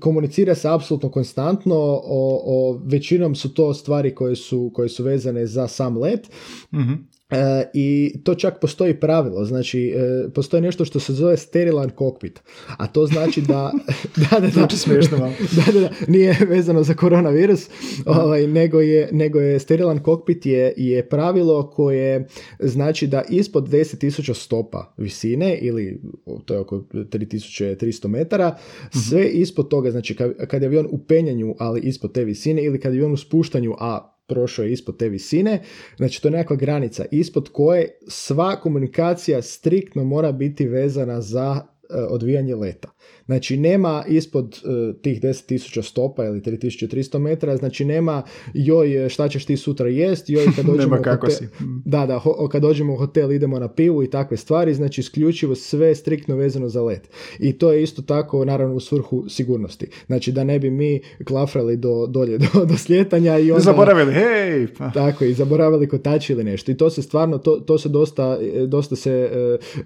[0.00, 5.46] komunicira se apsolutno konstantno, o, o, većinom su to stvari koje su, koje su vezane
[5.46, 6.30] za sam let.
[6.72, 11.90] mm E, I to čak postoji pravilo, znači e, postoji nešto što se zove sterilan
[11.90, 12.40] kokpit,
[12.76, 13.72] a to znači da...
[14.30, 15.18] da, da, da, smiješno
[15.56, 17.68] da, da, da, nije vezano za koronavirus,
[18.06, 22.26] ovaj, nego, je, nego je sterilan kokpit je, je pravilo koje
[22.60, 26.02] znači da ispod 10.000 stopa visine ili
[26.44, 28.98] to je oko 3.300 metara, mhm.
[28.98, 32.80] sve ispod toga, znači kad, kad je avion u penjanju, ali ispod te visine ili
[32.80, 35.62] kad je avion u spuštanju, a prošao je ispod te visine,
[35.96, 41.60] znači to je nekakva granica ispod koje sva komunikacija striktno mora biti vezana za
[41.90, 42.88] e, odvijanje leta.
[43.26, 48.22] Znači nema ispod uh, tih 10.000 stopa ili 3.300 metara, znači nema
[48.54, 51.48] joj šta ćeš ti sutra jest, joj kad dođemo nema kako hotel, si.
[51.84, 52.20] Da, da,
[52.52, 56.68] kad dođemo u hotel idemo na pivu i takve stvari, znači isključivo sve striktno vezano
[56.68, 57.08] za let.
[57.38, 59.86] I to je isto tako naravno u svrhu sigurnosti.
[60.06, 63.62] Znači da ne bi mi klafrali do, dolje do, do sljetanja i onda...
[63.62, 64.66] Zaboravili, hej!
[64.78, 64.90] Pa.
[64.90, 66.70] Tako, i zaboravili kotači ili nešto.
[66.70, 69.30] I to se stvarno, to, to se dosta, dosta se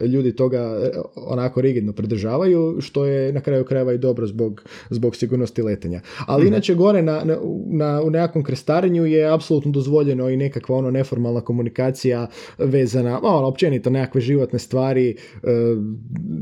[0.00, 4.62] uh, ljudi toga uh, onako rigidno pridržavaju, što je na kraju krajeva i dobro zbog,
[4.90, 6.00] zbog sigurnosti letenja.
[6.26, 6.52] Ali mhm.
[6.52, 7.22] inače gore na,
[7.66, 12.26] na, u nekakvom krestarenju je apsolutno dozvoljeno i nekakva ono neformalna komunikacija
[12.58, 15.16] vezana, ono, općenito nekakve životne stvari e,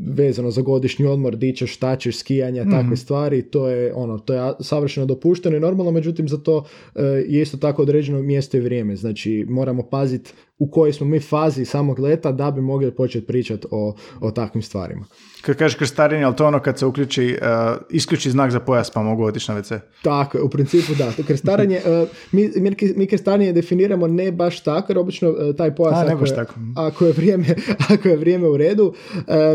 [0.07, 2.95] vezano za godišnji odmor, di ćeš, šta ćeš, skijanja, takve mhm.
[2.95, 7.43] stvari, to je ono, to je savršeno dopušteno i normalno, međutim za to e, je
[7.43, 8.97] isto tako određeno mjesto i vrijeme.
[8.97, 13.67] Znači moramo paziti u kojoj smo mi fazi samog leta da bi mogli početi pričati
[13.71, 15.05] o, o takvim stvarima.
[15.43, 19.03] Kad kažeš krstarenje, ali to ono kad se uključi, uh, isključi znak za pojas pa
[19.03, 19.79] mogu otići na WC?
[20.03, 21.13] Tako je, u principu da.
[21.13, 22.51] To krstarenje, uh, mi,
[22.97, 26.55] mi krstarenje definiramo ne baš tako, jer obično uh, taj pojas, A, ako, je, tako.
[26.77, 27.47] ako, je vrijeme,
[27.95, 28.95] ako je vrijeme u redu,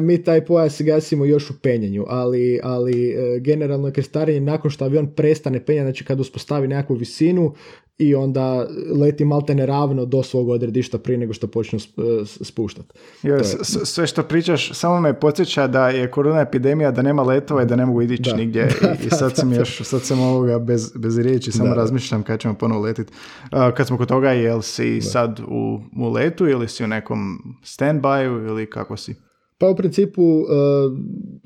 [0.02, 5.08] mi taj pojas gasimo još u penjenju, ali, ali generalno je krstarenje nakon što avion
[5.16, 7.54] prestane penjati, znači kad uspostavi nekakvu visinu,
[7.98, 8.68] i onda
[9.02, 11.80] leti malte neravno do svog odredišta prije nego što počnu
[12.26, 12.94] spuštati.
[13.24, 13.44] Je...
[13.64, 17.76] Sve što pričaš samo me podsjeća da je korona epidemija, da nema letova i da
[17.76, 18.68] ne mogu ići nigdje.
[19.06, 22.82] I, sad sam još, sad sam ovoga bez, bez riječi, samo razmišljam kad ćemo ponovo
[22.82, 23.14] letiti.
[23.50, 28.48] kad smo kod toga, jel si sad u, u letu ili si u nekom stand-byu
[28.48, 29.16] ili kako si?
[29.58, 30.48] Pa u principu uh,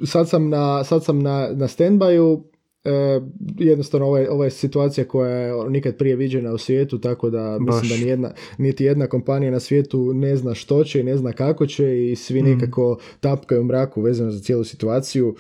[0.06, 2.44] sad sam na, sad sam na, na stand-byu,
[2.84, 3.22] E,
[3.58, 7.58] jednostavno ovo je, ovo je situacija koja je nikad prije viđena u svijetu, tako da
[7.60, 11.34] mislim da nijedna, niti jedna kompanija na svijetu ne zna što će i ne zna
[11.34, 12.46] kako će i svi mm.
[12.46, 15.36] nekako tapkaju u mraku vezano za cijelu situaciju.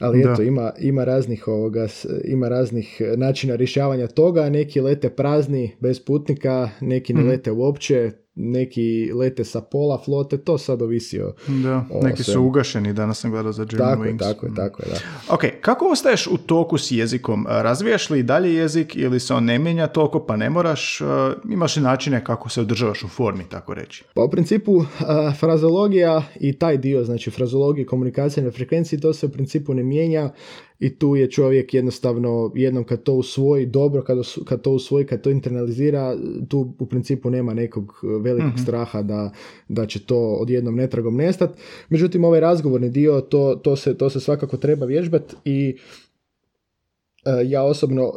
[0.00, 1.86] Ali eto, ima, ima, raznih ovoga,
[2.24, 4.50] ima raznih načina rješavanja toga.
[4.50, 7.28] Neki lete prazni, bez putnika, neki ne mm.
[7.28, 11.32] lete uopće neki lete sa pola flote, to sad ovisi o...
[11.48, 14.18] Da, neki su ugašeni, danas sam gledao za German tako Wings.
[14.18, 14.98] tako je, tako je, da.
[15.34, 17.46] Ok, kako ostaješ u toku s jezikom?
[17.48, 21.00] Razvijaš li dalje jezik ili se on ne mijenja toliko pa ne moraš?
[21.50, 24.04] Imaš li načine kako se održavaš u formi, tako reći?
[24.14, 24.84] Pa u principu
[25.40, 30.30] frazologija i taj dio, znači frazologija komunikacije na frekvenciji, to se u principu ne mijenja
[30.80, 35.22] i tu je čovjek jednostavno jednom kad to usvoji dobro, kad, kad to usvoji, kad
[35.22, 36.16] to internalizira,
[36.48, 38.62] tu u principu nema nekog velikog mhm.
[38.62, 39.32] straha da,
[39.68, 41.60] da će to odjednom netragom nestati.
[41.88, 46.05] Međutim, ovaj razgovorni dio, to, to, se, to se svakako treba vježbati i E,
[47.46, 48.12] ja osobno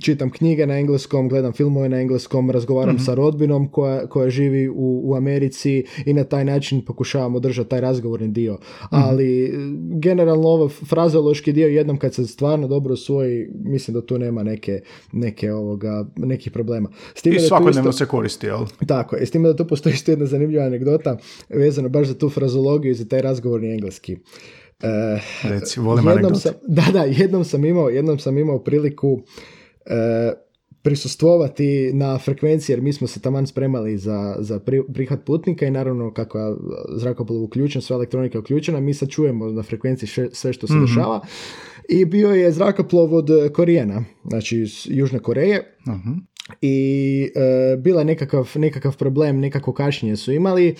[0.00, 3.04] čitam knjige na engleskom, gledam filmove na engleskom, razgovaram mhm.
[3.04, 7.80] sa rodbinom koja, koja živi u, u Americi i na taj način pokušavam održati taj
[7.80, 8.52] razgovorni dio.
[8.52, 8.60] Mhm.
[8.90, 9.54] Ali
[10.00, 14.80] generalno ovo frazeološki dio jednom kad se stvarno dobro usvoji, mislim da tu nema neke,
[15.12, 16.90] neke ovoga, nekih problema.
[17.14, 18.58] S time I svakodnevno se koristi, jel?
[18.86, 19.26] Tako je.
[19.26, 22.94] S time da tu postoji isto jedna zanimljiva anegdota vezano baš za tu frazologiju i
[22.94, 24.16] za taj razgovorni engleski.
[24.82, 25.80] Uh, Reci,
[26.14, 29.22] jednom sam, da, da, jednom sam imao, jednom sam imao priliku uh,
[30.82, 34.60] prisustvovati na frekvenciji jer mi smo se taman spremali za, za
[34.94, 36.56] prihvat putnika i naravno kako je
[36.96, 41.20] zrakoplov uključen, sva elektronika uključena, mi sad čujemo na frekvenciji sve što se mm dešava.
[41.88, 45.76] I bio je zrakoplov od Korijena, znači iz Južne Koreje.
[45.86, 50.74] uh i e, bila je nekakav, nekakav problem, nekako kašnjenje su imali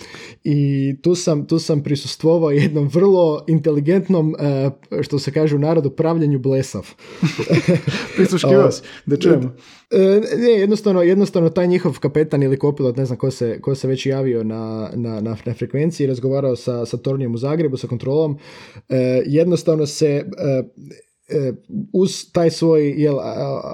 [0.45, 4.71] i tu sam, tu sam prisustvovao jednom vrlo inteligentnom, e,
[5.03, 6.91] što se kaže u narodu, pravljenju blesav.
[8.17, 9.55] Prisluškivao si, da čujemo.
[9.91, 13.89] E, ne, jednostavno, jednostavno taj njihov kapetan ili kopilot, ne znam ko se, ko se
[13.89, 18.39] već javio na, na, na, na frekvenciji, razgovarao sa, sa Tornijem u Zagrebu, sa kontrolom,
[19.27, 20.63] jednostavno se E,
[21.93, 23.17] uz taj svoj jel,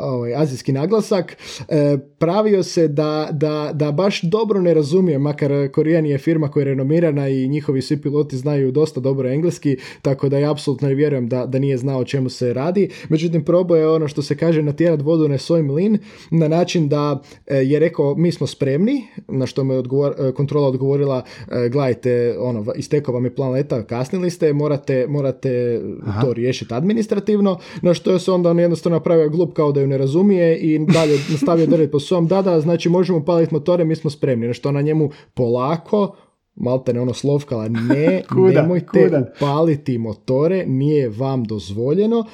[0.00, 1.36] ovaj, azijski naglasak
[1.68, 6.60] e, pravio se da, da, da baš dobro ne razumije, makar Korijan je firma koja
[6.60, 10.94] je renomirana i njihovi svi piloti znaju dosta dobro engleski, tako da ja apsolutno ne
[10.94, 12.90] vjerujem da, da nije znao o čemu se radi.
[13.08, 15.98] Međutim, probao je ono što se kaže natjerat vodu na svoj mlin
[16.30, 21.22] na način da e, je rekao mi smo spremni, na što me odgovor, kontrola odgovorila
[21.70, 25.80] gledajte, ono, istekao vam je plan leta, kasnili ste, morate, morate
[26.22, 27.39] to riješiti administrativno
[27.82, 30.78] na što je se onda on jednostavno napravio glup kao da ju ne razumije i
[30.78, 34.52] dalje nastavio drviti po svom, da, da, znači možemo paliti motore, mi smo spremni, na
[34.52, 36.16] što na njemu polako,
[36.54, 39.32] malte ne ono slovkala, ne, kuda, nemojte kuda.
[39.36, 42.24] upaliti motore, nije vam dozvoljeno,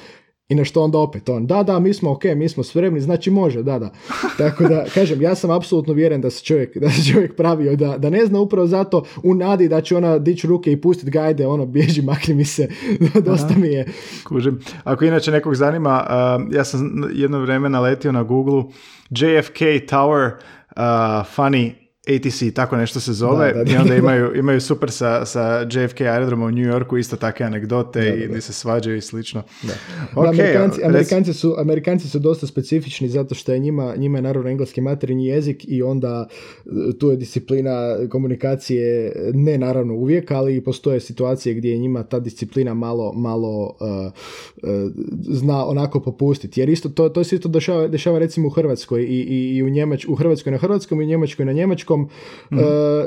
[0.49, 3.31] i na što onda opet on, da, da, mi smo ok, mi smo spremni, znači
[3.31, 3.91] može, da, da.
[4.37, 7.97] Tako da, kažem, ja sam apsolutno vjeren da se čovjek, da se čovjek pravio, da,
[7.97, 11.47] da ne zna upravo zato u nadi da će ona dići ruke i pustiti gajde,
[11.47, 12.67] ono, bježi, makni mi se,
[13.25, 13.85] dosta mi je.
[14.27, 14.59] Kužim.
[14.83, 18.63] Ako inače nekog zanima, uh, ja sam jedno vrijeme naletio na Google
[19.09, 20.81] JFK Tower uh,
[21.35, 25.67] funny ATC, tako nešto se zove, da, da, i onda imaju, imaju super sa, sa
[25.71, 29.43] JFK aerodroma u New Yorku, isto takve anegdote i gdje se svađaju i slično.
[30.15, 34.49] Okay, Amerikanci, Amerikanci, su, Amerikanci su dosta specifični zato što je njima, njima je naravno
[34.49, 36.27] engleski materinji jezik i onda
[36.65, 42.19] e, tu je disciplina komunikacije ne naravno uvijek, ali postoje situacije gdje je njima ta
[42.19, 44.11] disciplina malo, malo uh,
[44.63, 44.91] uh,
[45.21, 46.59] zna onako popustiti.
[46.59, 49.69] Jer isto to, to se isto dešava, dešava recimo u Hrvatskoj i, i, i u,
[49.69, 52.57] Njemač, u Hrvatskoj na hrvatskom i u Njemačkoj na njemačkom mm.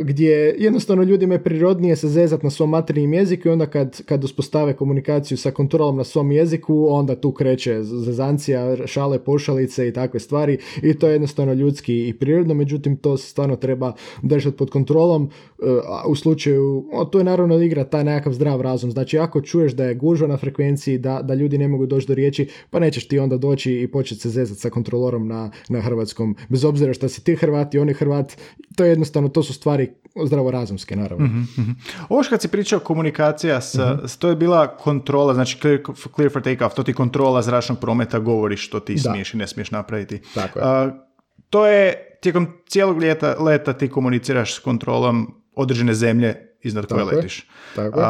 [0.01, 4.24] gdje jednostavno ljudima je prirodnije se zezat na svom materinjem jeziku i onda kad, kad
[4.24, 10.20] uspostave komunikaciju sa kontrolom na svom jeziku, onda tu kreće zezancija, šale, pošalice i takve
[10.20, 14.70] stvari i to je jednostavno ljudski i prirodno, međutim to se stvarno treba držati pod
[14.70, 15.30] kontrolom.
[15.62, 18.91] Eh, u slučaju, o, to je naravno igra taj nekakav zdrav razum.
[18.91, 22.14] Znači ako čuješ da je gužva na frekvenciji, da, da ljudi ne mogu doći do
[22.14, 26.36] riječi, pa nećeš ti onda doći i početi se zezati sa kontrolorom na, na hrvatskom.
[26.49, 28.36] Bez obzira što si ti Hrvat i oni Hrvat,
[28.81, 29.91] to je jednostavno, to su stvari
[30.26, 31.26] zdravorazumske, naravno.
[31.26, 31.76] Mm-hmm.
[32.09, 35.78] Ovo što kad si pričao komunikacija, sa, mm to je bila kontrola, znači clear,
[36.14, 39.01] clear for take-off, to ti kontrola zračnog prometa govori što ti da.
[39.01, 40.20] smiješ i ne smiješ napraviti.
[40.35, 40.64] Tako je.
[41.51, 47.47] to je, tijekom cijelog leta, leta ti komuniciraš s kontrolom određene zemlje iznad koje letiš.
[47.76, 48.01] Tako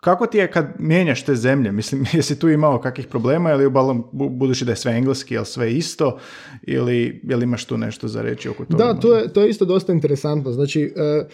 [0.00, 1.72] kako ti je kad mijenjaš te zemlje?
[1.72, 3.70] Mislim, jesi tu imao kakvih problema ili
[4.12, 6.18] budući da je sve engleski, jel sve isto
[6.62, 8.84] ili jel imaš tu nešto za reći oko toga?
[8.84, 10.52] Da, to je, to je isto dosta interesantno.
[10.52, 11.28] Znači, e,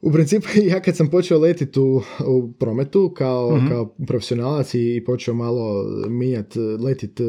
[0.00, 5.02] u principu ja kad sam počeo letiti u, u prometu kao, mm kao profesionalac i,
[5.06, 7.26] počeo malo mijenjati, letiti e,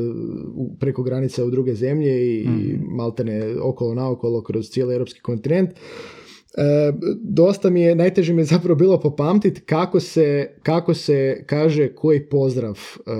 [0.79, 5.69] preko granice u druge zemlje i, mm i maltene okolo naokolo kroz cijeli europski kontinent,
[7.21, 12.29] dosta mi je, najteže mi je zapravo bilo popamtiti kako se, kako se kaže koji
[12.29, 13.11] pozdrav e,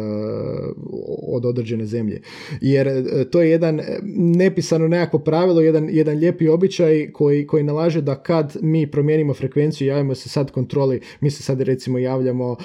[1.28, 2.22] od određene zemlje.
[2.62, 3.82] Jer e, to je jedan
[4.16, 9.88] nepisano nekakvo pravilo, jedan, jedan lijepi običaj koji, koji nalaže da kad mi promijenimo frekvenciju,
[9.88, 12.56] javimo se sad kontroli, mi se sad recimo javljamo,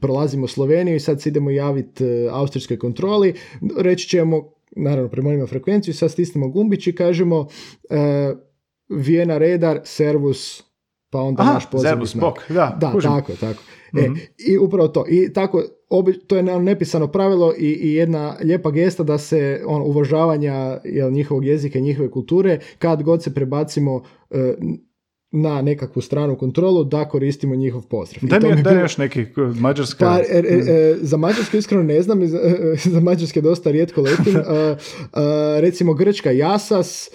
[0.00, 3.34] prolazimo Sloveniju i sad se idemo javiti austrijskoj kontroli,
[3.78, 7.46] reći ćemo naravno promijenimo frekvenciju, sad stisnemo gumbić i kažemo
[8.88, 10.62] Vijena Redar, Servus,
[11.10, 12.22] pa onda Aha, naš pozivni znak.
[12.48, 13.62] da, da tako, tako.
[13.96, 14.14] E, mhm.
[14.48, 15.04] I upravo to.
[15.08, 19.82] I tako, obi, to je nepisano pravilo i, i jedna lijepa gesta da se on,
[19.82, 24.54] uvažavanja jel, njihovog jezika i njihove kulture, kad god se prebacimo e,
[25.30, 28.22] na nekakvu stranu kontrolu da koristimo njihov pozdrav.
[28.22, 29.26] Da mi, da još neki
[29.60, 30.04] mađarska...
[30.04, 32.38] Pa, e, e, e, za mađarsku iskreno ne znam, za,
[32.92, 34.34] za mađarske dosta rijetko letim.
[35.64, 37.08] recimo Grčka Jasas,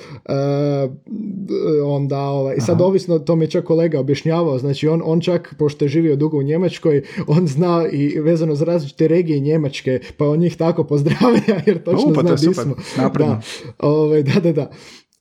[1.86, 5.86] onda ovaj, sad ovisno, to mi je čak kolega objašnjavao, znači on, on čak, pošto
[5.86, 10.40] je živio dugo u Njemačkoj, on zna i vezano za različite regije Njemačke, pa on
[10.40, 12.76] njih tako pozdravlja, jer točno U, pa zna di smo.
[13.18, 13.42] Da,
[13.80, 14.72] ovaj, da, da, da.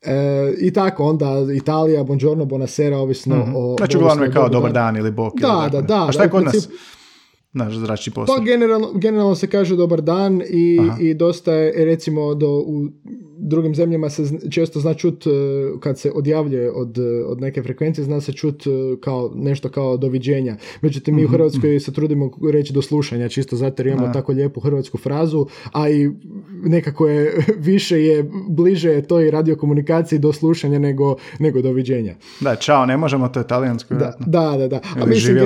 [0.03, 3.57] E, I tako, onda Italija, buongiorno, buonasera, ovisno mm-hmm.
[3.57, 3.75] o...
[3.79, 5.41] Znači, uglavnom je kao dobar dan ili bok.
[5.41, 6.07] Da, da, da.
[6.09, 6.69] A šta je kod nas?
[7.53, 8.37] naš zračni posao?
[8.37, 12.89] Pa generalno, generalno se kaže dobar dan i, i dosta je recimo do, u
[13.43, 15.25] drugim zemljama se često zna čut
[15.81, 18.65] kad se odjavljuje od, od neke frekvencije, zna se čut
[19.01, 20.57] kao nešto kao doviđenja.
[20.81, 21.79] Međutim, mi u mhm, Hrvatskoj mhm.
[21.79, 26.11] se trudimo reći do slušanja, čisto zato jer imamo tako lijepu hrvatsku frazu, a i
[26.65, 32.15] nekako je više je bliže toj radiokomunikaciji do slušanja nego, nego doviđenja.
[32.41, 33.95] Da, čao, ne možemo, to je talijansko.
[33.95, 34.81] Da, da, da, da.
[35.03, 35.37] A mislim,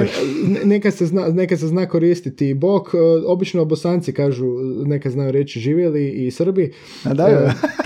[0.65, 4.47] neka se, zna, neka se zna koristiti bok, e, obično bosanci kažu,
[4.87, 6.73] neka znaju reći živjeli i Srbi.
[7.05, 7.51] A da, e,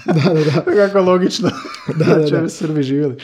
[0.23, 0.87] da, da, da.
[0.87, 1.49] Kako logično.
[1.99, 2.49] da, da, da.
[2.49, 3.15] Srbi živjeli.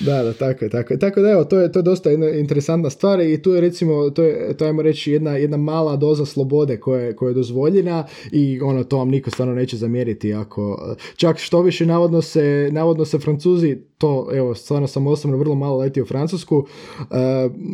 [0.00, 0.98] Da, da, tako je, tako je.
[0.98, 4.10] Tako da evo, to je, to je dosta jedna interesantna stvar i tu je recimo,
[4.10, 8.04] to je, to ajmo reći, jedna, jedna mala doza slobode koja je, koja je dozvoljena
[8.32, 13.04] i ono, to vam niko stvarno neće zamjeriti ako, čak što više navodno se, navodno
[13.04, 17.06] se Francuzi, to evo, stvarno sam osobno vrlo malo letio u Francusku, uh,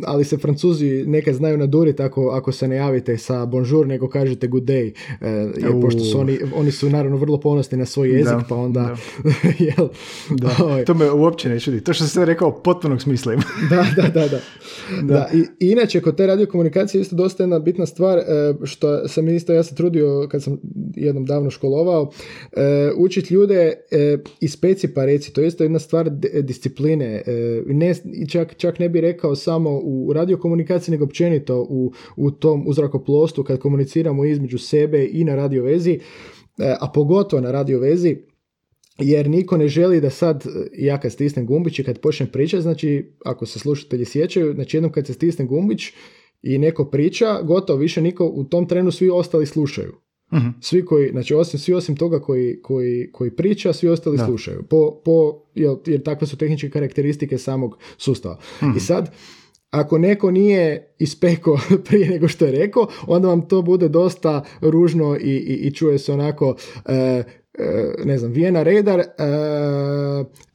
[0.05, 4.47] ali se Francuzi nekad znaju naduriti ako, ako se ne javite sa bonjour, nego kažete
[4.47, 4.93] good day,
[5.73, 8.95] uh, pošto su oni, oni su naravno vrlo ponosni na svoj jezik, pa onda,
[9.67, 9.87] jel,
[10.29, 10.55] da.
[10.63, 10.85] Ovaj.
[10.85, 11.83] to me uopće ne čudi.
[11.83, 13.33] To što sve rekao potpunog smisla
[13.69, 14.27] da, da, da.
[14.27, 14.39] da.
[15.01, 15.29] da.
[15.33, 18.23] I, inače, kod te radiokomunikacije isto dosta jedna bitna stvar, e,
[18.63, 20.57] što sam isto, ja se trudio kad sam
[20.95, 22.11] jednom davno školovao,
[22.51, 26.09] e, učiti ljude e, iz peci pa reci, to je isto jedna stvar
[26.41, 27.23] discipline,
[27.65, 27.93] ne,
[28.29, 33.59] čak, čak ne bi rekao samo u radiokomunikaciji, nego općenito u, u tom uzrakoplostu kad
[33.59, 35.99] komuniciramo između sebe i na radiovezi,
[36.79, 38.17] a pogotovo na radiovezi,
[39.09, 40.45] jer niko ne želi da sad,
[40.77, 44.91] ja kad stisnem gumbić i kad počnem pričati, znači ako se slušatelji sjećaju, znači jednom
[44.91, 45.91] kad se stisne gumbić
[46.41, 49.93] i neko priča, gotovo više niko u tom trenu svi ostali slušaju.
[50.31, 54.63] uh Svi koji, znači osim, svi osim toga koji, koji, koji priča, svi ostali slušaju.
[54.69, 58.39] Po, po, jer, jer takve su tehničke karakteristike samog sustava.
[58.61, 58.77] I mhm.
[58.77, 59.15] sad,
[59.69, 65.17] ako neko nije ispeko prije nego što je rekao, onda vam to bude dosta ružno
[65.17, 67.23] i, i, i čuje se onako e, E,
[68.05, 69.05] ne znam, Vijena Redar e,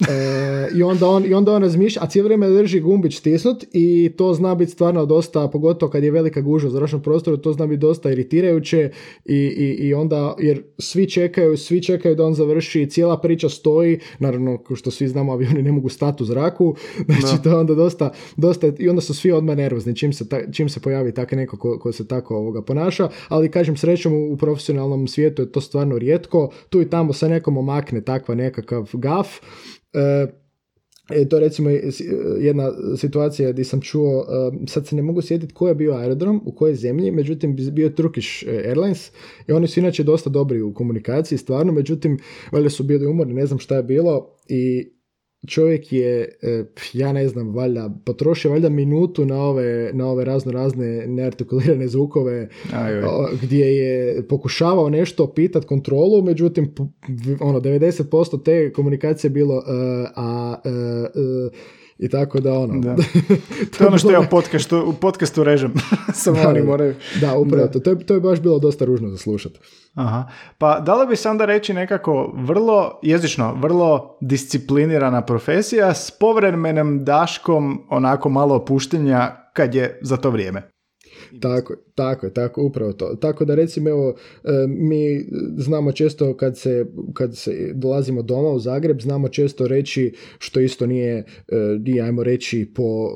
[0.08, 4.10] e, i, onda on, i onda on razmišlja, a cijelo vrijeme drži gumbić stisnut i
[4.16, 7.66] to zna biti stvarno dosta, pogotovo kad je velika gužva u zračnom prostoru, to zna
[7.66, 8.90] biti dosta iritirajuće
[9.24, 14.00] i, i, i onda, jer svi čekaju, svi čekaju da on završi, cijela priča stoji,
[14.18, 16.74] naravno, kao što svi znamo, avioni ne mogu stati u zraku,
[17.20, 20.52] znači to je onda dosta, dosta, i onda su svi odmah nervozni čim se, ta,
[20.52, 24.36] čim se pojavi tako neko ko, ko se tako ovoga ponaša, ali kažem, srećom u
[24.36, 29.28] profesionalnom svijetu je to stvarno rijetko, tu i tamo se nekom omakne takva nekakav gaf.
[29.92, 30.26] E,
[31.10, 31.70] e to recimo
[32.40, 36.42] jedna situacija gdje sam čuo, e, sad se ne mogu sjetiti ko je bio aerodrom,
[36.44, 39.10] u kojoj zemlji, međutim bio Turkish Airlines
[39.48, 42.18] i oni su inače dosta dobri u komunikaciji, stvarno, međutim,
[42.52, 44.92] valjda su bili umorni, ne znam šta je bilo i
[45.46, 50.52] čovjek je, e, ja ne znam, valjda, potrošio valjda minutu na ove, na ove razno
[50.52, 52.48] razne neartikulirane zvukove
[53.42, 56.74] gdje je pokušavao nešto pitat kontrolu, međutim,
[57.40, 59.62] ono, 90% te komunikacije bilo uh,
[60.16, 61.52] a uh,
[61.98, 62.80] i tako da ono.
[62.80, 62.96] Da.
[63.78, 65.72] to je ono što ja u podcastu, u podcastu režem.
[66.14, 66.94] Samo oni moraju.
[67.20, 67.78] Da, upravo to.
[67.78, 69.58] To je, to je baš bilo dosta ružno za slušati.
[69.98, 70.28] Aha.
[70.58, 77.86] Pa da bi sam da reći nekako vrlo, jezično, vrlo disciplinirana profesija s povremenim daškom
[77.88, 80.70] onako malo opuštenja kad je za to vrijeme.
[81.40, 83.14] Tako, tako je, tako, upravo to.
[83.14, 84.14] Tako da recimo, evo,
[84.44, 85.24] e, mi
[85.56, 90.86] znamo često kad se, kad se dolazimo doma u Zagreb, znamo često reći, što isto
[90.86, 93.10] nije, e, nije ajmo reći, po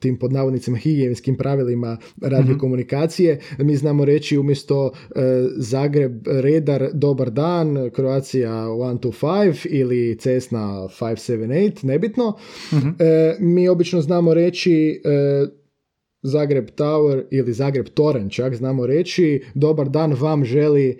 [0.00, 3.66] tim pod navodnicima higijenskim pravilima radiokomunikacije, mm-hmm.
[3.66, 5.20] mi znamo reći umjesto e,
[5.56, 12.36] Zagreb redar, dobar dan, Kroacija 125 ili Cessna 578, nebitno.
[12.72, 12.76] mm
[13.38, 15.02] Mi obično znamo reći
[16.22, 20.98] Zagreb Tower ili Zagreb Toren čak znamo reći dobar dan vam želi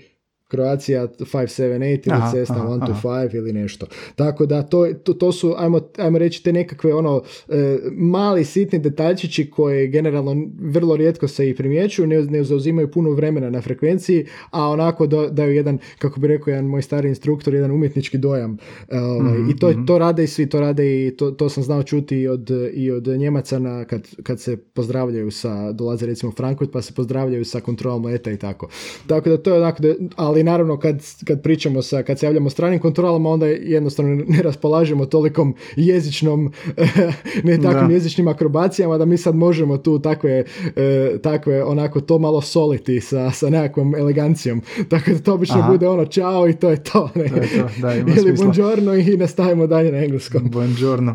[0.52, 3.86] Croatia 578 ili Cessna 125 ili nešto.
[4.16, 8.78] Tako da to, to, to, su, ajmo, ajmo reći, te nekakve ono e, mali sitni
[8.78, 14.26] detaljčići koje generalno vrlo rijetko se i primjećuju, ne, ne zauzimaju puno vremena na frekvenciji,
[14.50, 18.56] a onako da, daju jedan, kako bi rekao jedan moj stari instruktor, jedan umjetnički dojam.
[18.88, 19.84] E, ovaj, I to, mhm.
[19.84, 22.90] to rade i svi, to rade i to, to sam znao čuti i od, i
[22.90, 27.60] od Njemaca na, kad, kad se pozdravljaju sa, dolaze recimo Frankfurt pa se pozdravljaju sa
[27.60, 28.68] kontrolom leta i tako.
[29.06, 29.82] Tako da to je onako,
[30.16, 35.06] ali naravno kad, kad pričamo sa, kad se javljamo stranim kontrolama, onda jednostavno ne raspolažemo
[35.06, 36.52] tolikom jezičnom,
[37.44, 40.44] ne takvim jezičnim akrobacijama da mi sad možemo tu takve,
[40.76, 44.62] e, takve onako to malo soliti sa, sa nekakvom elegancijom.
[44.90, 47.10] Tako da to obično bude ono čao i to je to.
[47.14, 47.28] Ne?
[47.28, 47.68] to, je to.
[47.80, 48.44] Da, Ili smisla.
[48.44, 50.50] buongiorno i nastavimo dalje na engleskom.
[50.50, 51.14] Buongiorno.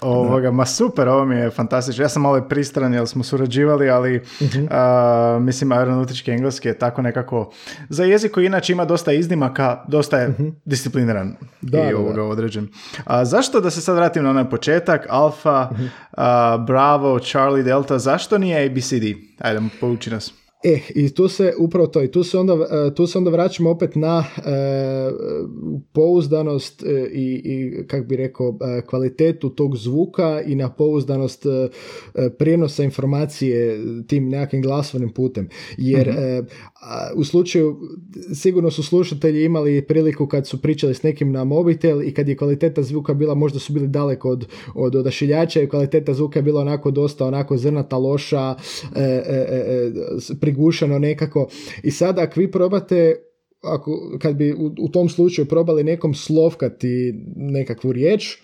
[0.00, 2.04] Ovoga, ma super, ovo mi je fantastično.
[2.04, 5.38] Ja sam malo pristran jer smo surađivali, ali uh-huh.
[5.40, 7.50] mislim aeronautički engleski je tako nekako
[7.88, 10.34] za jezik koji inače inače ima dosta iznimaka, dosta je
[10.64, 12.22] discipliniran Da, i da, ovoga da.
[12.22, 12.68] određen.
[13.04, 15.68] A zašto, da se sad vratim na onaj početak, Alfa,
[16.12, 19.04] a, Bravo, Charlie, Delta, zašto nije ABCD?
[19.38, 20.32] Ajde, pouči nas.
[20.64, 23.70] E, i tu se upravo to, i tu se onda, e, tu se onda vraćamo
[23.70, 24.42] opet na e,
[25.92, 31.68] pouzdanost e, i, i kak bi rekao, e, kvalitetu tog zvuka i na pouzdanost e,
[32.14, 35.48] e, prijenosa informacije tim nekakvim glasovnim putem.
[35.76, 36.42] Jer e,
[36.82, 37.78] a, u slučaju,
[38.34, 42.36] sigurno su slušatelji imali priliku kad su pričali s nekim na mobitel i kad je
[42.36, 46.60] kvaliteta zvuka bila, možda su bili daleko od, od odašiljača i kvaliteta zvuka je bila
[46.60, 48.54] onako dosta onako zrnata, loša,
[48.96, 51.48] e, e, e, e, s- prigušeno nekako.
[51.82, 53.14] I sada ako vi probate
[53.62, 58.38] ako, kad bi u, u tom slučaju probali nekom slovkati nekakvu riječ,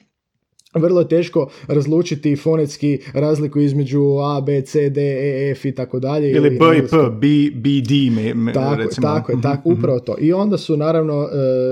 [0.74, 6.00] vrlo je teško razlučiti fonetski razliku između A, B, C, D, E, F i tako
[6.00, 6.30] dalje.
[6.30, 9.06] Ili B i P, B, B, D, me, me, tako, recimo.
[9.06, 10.16] tako je, tako, Mhm, upravo to.
[10.20, 11.28] I onda su naravno,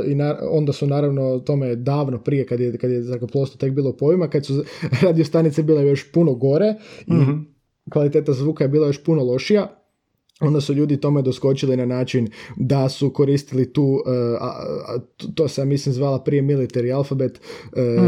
[0.06, 3.72] e, i na- onda su naravno tome davno prije, kad je, kad je zrakoplovstvo tek
[3.72, 4.64] bilo pojma, kad su
[5.02, 6.74] radiostanice bile još puno gore
[7.06, 7.32] i Mhm.
[7.86, 9.82] kvaliteta zvuka je bila još puno lošija,
[10.40, 14.10] onda su ljudi tome doskočili na način da su koristili tu, e,
[14.40, 14.46] a,
[14.88, 14.98] a,
[15.34, 17.40] to- ja mislim zvala prije military alfabet,
[17.76, 17.98] e,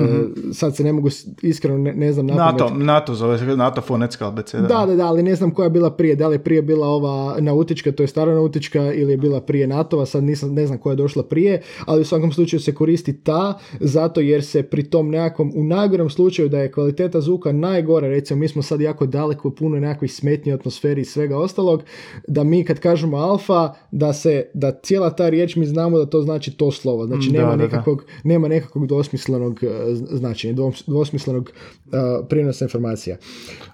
[0.52, 1.08] sad se ne mogu,
[1.42, 2.60] iskreno ne, ne znam napamet.
[2.60, 4.66] NATO, NATO zove se NATO fonetska abeceda.
[4.66, 6.16] Da, da, da, ali ne znam koja je bila prije.
[6.16, 9.66] Da li je prije bila ova nautička, to je stara nautička, ili je bila prije
[9.66, 13.20] NATO-a, sad nisam, ne znam koja je došla prije, ali u svakom slučaju se koristi
[13.22, 18.08] ta, zato jer se pri tom nekakvom, u najgorem slučaju da je kvaliteta zvuka najgore,
[18.08, 21.82] recimo mi smo sad jako daleko, puno nekakvih smetnji atmosferi i svega ostalog,
[22.28, 26.22] da mi kad kažemo alfa, da se, da cijela ta riječ mi znamo da to
[26.22, 27.62] znači to slovo, znači Mm, da, nema da, da.
[27.62, 30.54] nekakvog, nema nekakvog dvosmislenog eh, značenja,
[30.86, 31.96] dvosmislenog eh,
[32.28, 33.16] prijenosa informacija.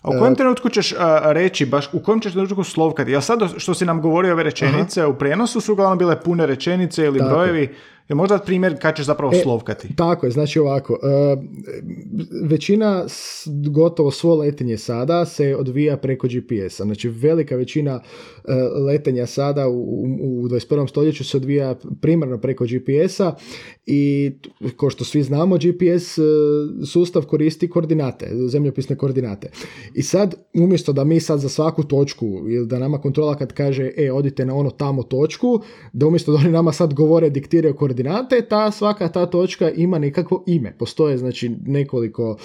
[0.02, 3.10] A u kojem trenutku ćeš a, reći, baš u kojem ćeš trenutku slovkati?
[3.10, 7.04] Ja sad što si nam govorio ove rečenice, u prijenosu su uglavnom bile pune rečenice
[7.04, 7.30] ili Tako.
[7.30, 7.74] brojevi.
[8.08, 9.96] Je možda primjer kad ćeš zapravo E, slovkati?
[9.96, 11.36] Tako je, znači ovako, e,
[12.42, 13.06] većina,
[13.70, 18.00] gotovo svo letenje sada se odvija preko GPS-a, znači velika većina
[18.44, 18.52] e,
[18.86, 20.88] letenja sada u, u, u 21.
[20.88, 23.34] stoljeću se odvija primarno preko GPS-a
[23.86, 24.32] i
[24.76, 26.22] kao što svi znamo GPS e,
[26.86, 29.50] sustav koristi koordinate, zemljopisne koordinate.
[29.94, 33.90] I sad, umjesto da mi sad za svaku točku ili da nama kontrola kad kaže
[33.96, 35.60] e, odite na ono tamo točku,
[35.92, 37.93] da umjesto da oni nama sad govore, diktiraju koordinate,
[38.48, 40.76] ta svaka ta točka ima nekakvo ime.
[40.78, 42.36] Postoje znači nekoliko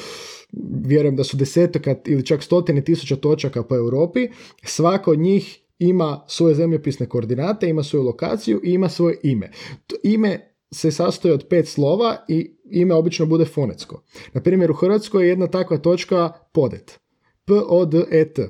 [0.85, 4.27] vjerujem da su desetaka ili čak stotine tisuća točaka po Europi,
[4.63, 9.51] svaka od njih ima svoje zemljopisne koordinate, ima svoju lokaciju i ima svoje ime.
[9.87, 14.03] To ime se sastoji od pet slova i ime obično bude fonetsko.
[14.33, 16.99] Na primjer, u Hrvatskoj je jedna takva točka podet.
[17.45, 18.49] P-O-D-E-T.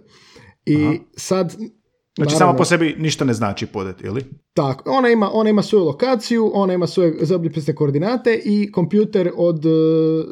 [0.66, 0.95] I Aha.
[1.16, 1.56] sad...
[2.20, 4.24] Znači naravno- samo po sebi ništa ne znači podet, ili?
[4.53, 9.65] tako, ona ima, ona ima svoju lokaciju, ona ima svoje zemljopisne koordinate i kompjuter od
[9.65, 9.70] e,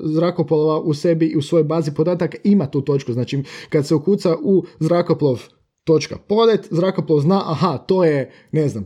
[0.03, 3.13] zrakoplova u sebi i u svojoj bazi podataka ima tu točku.
[3.13, 5.43] Znači, kad se ukuca u zrakoplov
[5.83, 8.85] točka podet, zrakoplov zna, aha, to je, ne znam,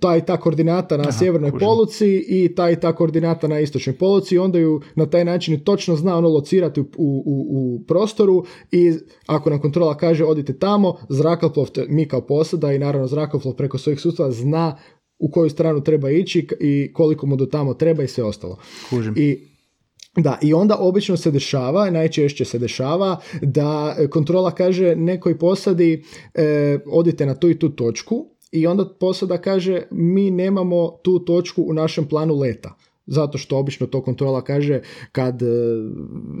[0.00, 1.66] ta i ta koordinata na sjevernoj kužim.
[1.66, 5.60] poluci i ta i ta koordinata na istočnoj poluci i onda ju na taj način
[5.60, 8.92] točno zna ono locirati u, u, u- prostoru i
[9.26, 13.78] ako nam kontrola kaže odite tamo, zrakoplov, te- mi kao posada i naravno zrakoplov preko
[13.78, 14.76] svojih sustava zna
[15.18, 18.56] u koju stranu treba ići i koliko mu do tamo treba i sve ostalo.
[18.90, 19.14] Kužim.
[19.16, 19.48] I
[20.16, 26.04] da, i onda obično se dešava, najčešće se dešava da e, kontrola kaže nekoj posadi
[26.34, 31.62] e, odite na tu i tu točku i onda posada kaže mi nemamo tu točku
[31.62, 32.74] u našem planu leta.
[33.08, 34.80] Zato što obično to kontrola kaže
[35.12, 35.46] kad e,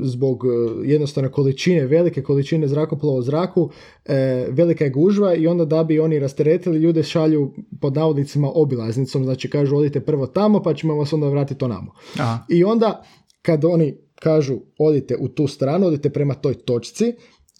[0.02, 0.48] zbog e,
[0.88, 3.70] jednostavne količine, velike količine zrakoplova u zraku,
[4.04, 9.24] e, velika je gužva i onda da bi oni rasteretili ljude šalju pod navodnicima obilaznicom,
[9.24, 11.92] znači kažu odite prvo tamo pa ćemo vas onda vratiti onamo.
[12.18, 12.38] Aha.
[12.48, 13.04] I onda
[13.42, 17.12] kad oni kažu odite u tu stranu, odite prema toj točci,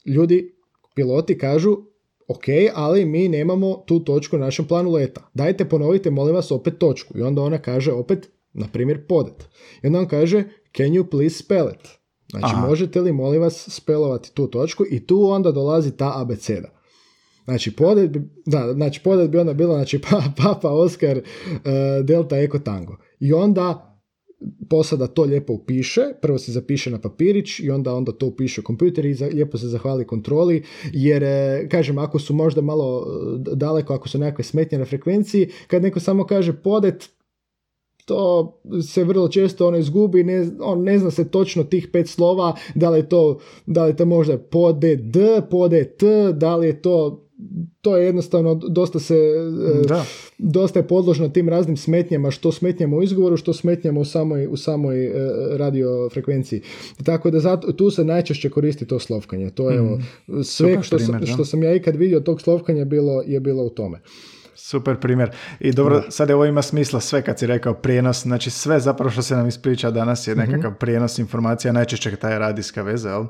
[0.07, 0.55] ljudi,
[0.94, 1.76] piloti kažu
[2.29, 5.31] ok, ali mi nemamo tu točku u našem planu leta.
[5.35, 7.18] Dajte ponovite, molim vas, opet točku.
[7.18, 9.49] I onda ona kaže opet, na primjer, podet.
[9.83, 10.45] I onda on kaže,
[10.76, 11.89] can you please spell it?
[12.31, 12.66] Znači, Aha.
[12.66, 16.68] možete li, molim vas, spelovati tu točku i tu onda dolazi ta abeceda.
[17.45, 21.22] Znači, podet bi, da, znači, podet bi onda bila, znači, pa, Papa, Oscar, eh,
[22.03, 22.97] Delta, Eko, Tango.
[23.20, 23.88] I onda
[24.70, 28.64] posada to lijepo upiše, prvo se zapiše na papirić i onda onda to upiše u
[28.64, 30.62] kompjuter i za, lijepo se zahvali kontroli,
[30.93, 33.07] jer e, kažem, ako su možda malo
[33.51, 37.11] e, daleko, ako su nekakve smetnje na frekvenciji, kad neko samo kaže podet,
[38.05, 38.53] to
[38.89, 42.91] se vrlo često ono izgubi, ne, on ne zna se točno tih pet slova, da
[42.91, 46.82] li je to, da li je to možda pode d, pode t, da li je
[46.82, 47.28] to
[47.80, 50.05] to je jednostavno dosta se e, Da.
[50.39, 54.57] dosta je podložno tim raznim smetnjama, što smetnjama u izgovoru, što smetnjama u samoj, u
[54.57, 55.12] samoj e,
[55.57, 56.62] radiofrekvenciji.
[57.05, 59.51] Tako da zato, tu se najčešće koristi to slovkanje.
[59.51, 61.34] To je evo, sve Super što, sam, primjer, da.
[61.34, 64.01] što sam ja ikad vidio tog slovkanja bilo, je bilo u tome.
[64.55, 65.30] Super primjer.
[65.61, 69.11] I dobro, sad je ovo ima smisla sve kad si rekao prijenos, znači sve zapravo
[69.11, 73.24] što se nam ispriča danas je nekakav prijenos informacija, najčešće ta je radijska veza, jel?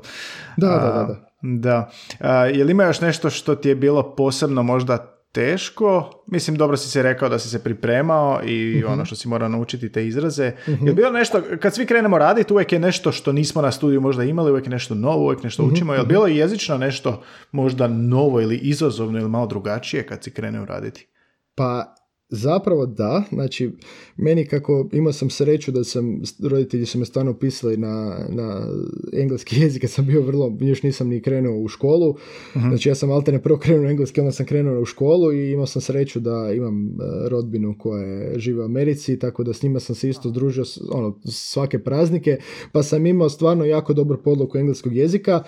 [0.57, 1.28] Da, da, da, da.
[1.41, 1.89] Da.
[2.19, 6.09] A, je li ima još nešto što ti je bilo posebno možda teško?
[6.27, 9.91] Mislim, dobro si se rekao da si se pripremao i ono što si morao naučiti
[9.91, 10.43] te izraze.
[10.67, 14.01] Je li bilo nešto, kad svi krenemo raditi, uvijek je nešto što nismo na studiju
[14.01, 15.93] možda imali, uvijek je nešto novo, uvijek nešto učimo.
[15.93, 20.31] Je li bilo i jezično nešto možda novo ili izazovno ili malo drugačije kad si
[20.31, 21.07] krenuo raditi?
[21.55, 21.95] Pa
[22.29, 23.71] zapravo da, znači
[24.17, 28.67] meni kako imao sam sreću da sam, roditelji su me stvarno pisali na, na
[29.13, 32.15] engleski jezik kad sam bio vrlo, još nisam ni krenuo u školu,
[32.53, 35.65] znači ja sam alterne prvo krenuo na engleski, onda sam krenuo u školu i imao
[35.65, 36.89] sam sreću da imam e,
[37.29, 41.79] rodbinu koja žive u Americi, tako da s njima sam se isto družio ono, svake
[41.79, 42.37] praznike,
[42.71, 45.43] pa sam imao stvarno jako dobru podlogu engleskog jezika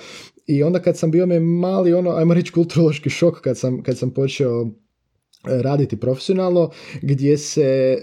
[0.48, 3.98] i onda kad sam bio me mali, ono, ajmo reći kulturološki šok kad sam, kad
[3.98, 4.72] sam počeo
[5.44, 6.70] raditi profesionalno,
[7.02, 7.98] gdje se e,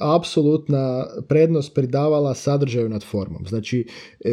[0.00, 3.44] apsolutna prednost pridavala sadržaju nad formom.
[3.48, 3.86] Znači,
[4.24, 4.30] e,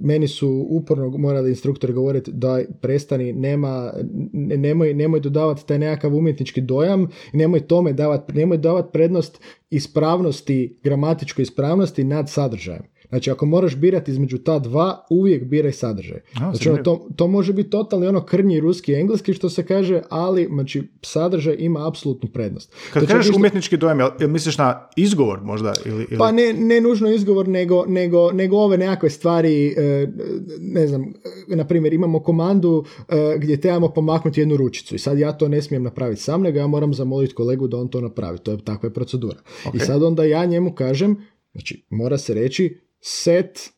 [0.00, 3.92] meni su uporno morali instruktori govoriti da prestani, nema,
[4.32, 10.80] ne- nemoj, nemoj dodavati taj nekakav umjetnički dojam, nemoj tome davati, nemoj davati prednost ispravnosti,
[10.82, 12.95] gramatičkoj ispravnosti nad sadržajem.
[13.08, 16.20] Znači, ako moraš birati između ta dva, uvijek biraj sadržaj.
[16.36, 20.02] Znači, ono, to, to može biti totalni ono krnji ruski i engleski, što se kaže,
[20.08, 22.74] ali znači, sadržaj ima apsolutnu prednost.
[22.92, 25.72] Kad čak kažeš umjetnički dojam, jel, jel misliš na izgovor možda?
[25.84, 26.18] Ili, ili...
[26.18, 30.08] Pa ne, ne nužno izgovor, nego, nego, nego ove nekakve stvari, e,
[30.60, 31.02] ne znam,
[31.52, 35.48] e, na primjer imamo komandu e, gdje trebamo pomaknuti jednu ručicu i sad ja to
[35.48, 38.64] ne smijem napraviti sam, nego ja moram zamoliti kolegu da on to napravi, to je
[38.64, 39.38] takva je procedura.
[39.74, 41.16] I sad onda ja njemu kažem,
[41.52, 43.70] znači mora se reći set,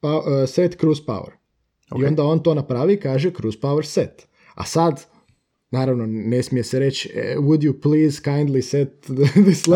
[0.00, 1.32] pa, e, set cruise power.
[1.90, 2.06] I Ok.
[2.08, 4.28] onda on to napravi i kaže cruise power set.
[4.54, 5.04] A sad,
[5.70, 8.88] naravno, ne smije se reći eh, would you please kindly set
[9.48, 9.66] this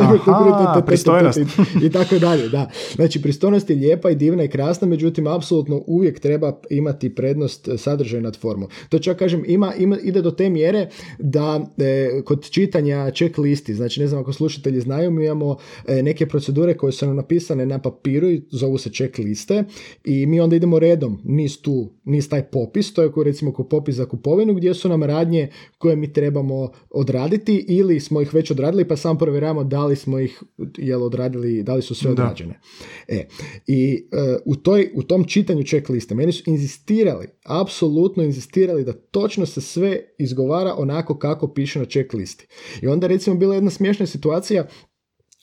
[0.87, 1.39] pristojnost.
[1.39, 2.71] i, i tako dalje, da.
[2.95, 7.79] Znači, pristojnost je lijepa i divna i krasna, međutim, apsolutno uvijek treba imati prednost eh,
[7.79, 8.69] sadržaj nad formom.
[8.89, 10.89] To čak kažem, ima, ima, ide do te mjere
[11.19, 15.57] da eh, kod čitanja check listi, znači ne znam ako slušatelji znaju, mi imamo
[15.89, 19.65] eh, neke procedure koje su nam napisane na papiru i zovu se check liste
[20.05, 23.95] i mi onda idemo redom, niz tu, niz taj popis, to je recimo ko popis
[23.95, 25.49] za kupovinu gdje su nam radnje
[25.83, 30.19] koje mi trebamo odraditi ili smo ih već odradili pa samo provjeravamo da li smo
[30.19, 30.43] ih
[30.79, 32.23] jel odradili, da li su sve Da.
[32.23, 32.61] odrađene.
[33.09, 33.27] E,
[33.67, 39.47] I e, u, toj, u tom čitanju checkliste meni su inzistirali, apsolutno inzistirali da točno
[39.47, 42.47] se sve izgovara onako kako piše na checklisti.
[42.83, 44.67] I onda recimo bila jedna smiješna situacija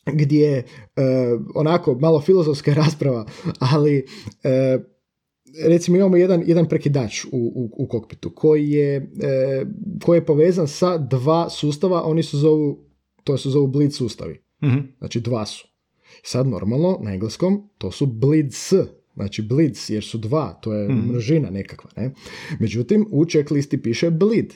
[0.06, 0.64] gdje e,
[1.56, 3.26] onako malo filozofska rasprava,
[3.60, 4.06] ali
[4.44, 4.80] e,
[5.68, 9.66] recimo imamo jedan, jedan prekidač u, u, u kokpitu koji je, e,
[10.06, 12.80] koji je povezan sa dva sustava, oni se zovu,
[13.24, 14.42] to se zovu bleed sustavi.
[14.64, 14.78] Mhm.
[14.98, 15.68] Znači dva su.
[16.24, 18.74] Sad normalno na engleskom to su bleeds,
[19.16, 21.90] znači bleeds jer su dva, to je množina nekakva.
[21.98, 22.14] Ne?
[22.60, 24.54] Međutim, u checklisti piše bleed.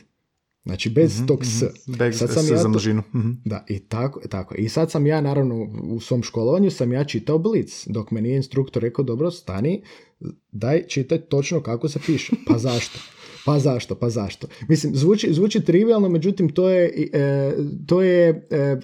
[0.65, 1.63] Znači bez tog s.
[1.87, 3.03] Bez Sad sam s ja za množinu.
[3.15, 3.29] Mhm.
[3.45, 4.55] da, i tako, tako.
[4.55, 8.35] I sad sam ja, naravno, u svom školovanju sam ja čitao Blitz, dok me nije
[8.35, 9.83] instruktor rekao, dobro, stani,
[10.51, 12.35] daj, čitaj točno kako se piše.
[12.47, 12.99] Pa zašto?
[13.45, 13.95] Pa zašto?
[13.95, 14.47] Pa zašto?
[14.69, 17.51] Mislim, zvuči, zvuči trivialno, međutim, to je, e,
[17.87, 18.79] to je e,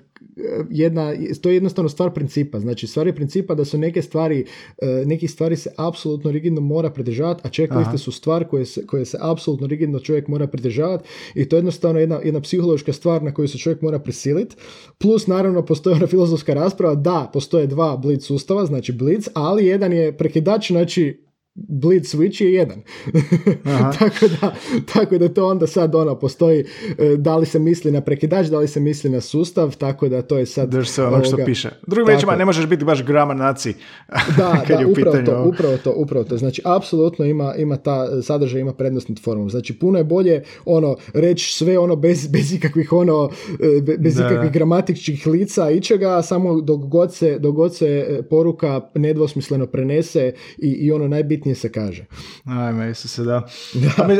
[0.69, 2.59] jedna, to je jednostavno stvar principa.
[2.59, 4.45] Znači, stvar je principa da su neke stvari,
[4.77, 9.05] e, nekih stvari se apsolutno rigidno mora pridržavati, a checkliste su stvar koje se, koje
[9.05, 13.33] se apsolutno rigidno čovjek mora pridržavati i to je jednostavno jedna, jedna psihološka stvar na
[13.33, 14.55] koju se čovjek mora prisiliti.
[14.97, 19.93] Plus, naravno, postoji ona filozofska rasprava, da, postoje dva blitz sustava, znači blitz, ali jedan
[19.93, 21.28] je prekidač, znači
[21.67, 22.81] Bleed switch je jedan.
[23.99, 24.55] Tako, da,
[24.93, 26.65] tako da to onda sad ono postoji,
[26.97, 30.21] e, da li se misli na prekidač, da li se misli na sustav, tako da
[30.21, 30.69] to je sad...
[30.69, 31.69] Drž se onog što piše.
[31.87, 32.37] Drugim riječima, je.
[32.37, 33.73] ne možeš biti baš grama naci.
[34.37, 36.37] Da, kad da, je u upravo pitanju to, upravo to, upravo to.
[36.37, 39.49] Znači, apsolutno ima, ima ta sadržaj, ima prednost nad formom.
[39.49, 43.29] Znači, puno je bolje ono, reći sve ono bez, bez ikakvih ono,
[43.77, 44.27] e, be- bez Da.
[44.27, 50.33] ikakvih gramatičkih lica, ičega, samo dok god se, dok god se e, poruka nedvosmisleno prenese
[50.57, 52.05] i, i ono najbitnije se kaže.
[52.45, 53.47] Ajme, se da.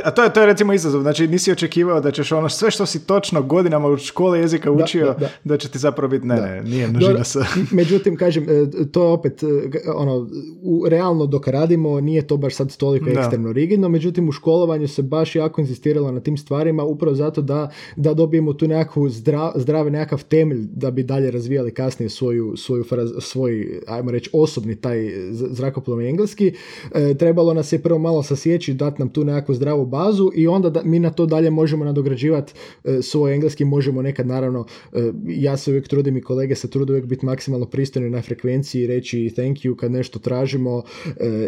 [0.03, 2.86] A, to, je, to je recimo izazov, znači nisi očekivao da ćeš ono sve što
[2.86, 6.88] si točno godinama u školi jezika učio, da, će ti zapravo biti, ne, ne, nije
[6.88, 7.39] nužno se.
[7.71, 9.47] Međutim, kažem, e, to opet, e,
[9.95, 10.30] ono,
[10.61, 15.01] u, realno dok radimo, nije to baš sad toliko ekstremno rigidno, međutim u školovanju se
[15.01, 19.91] baš jako insistiralo na tim stvarima, upravo zato da, da dobijemo tu nekakvu zdrav, zdravi
[19.91, 22.84] nekakav temelj da bi dalje razvijali kasnije svoju, svoju
[23.19, 26.53] svoj, ajmo reći, osobni taj zrakoplovni engleski.
[26.95, 30.70] E, trebalo nas je prvo malo sasjeći, dati nam tu nekakvu zdravu bazu i onda
[30.70, 32.53] da, mi na to dalje možemo nadograđivati
[32.84, 36.93] e, svoj engleski, možemo nekad naravno, e, ja se uvijek trudim i kolege se trude
[36.93, 40.84] uvijek biti maksimalno pristojni na frekvenciji, reći thank you kad nešto tražimo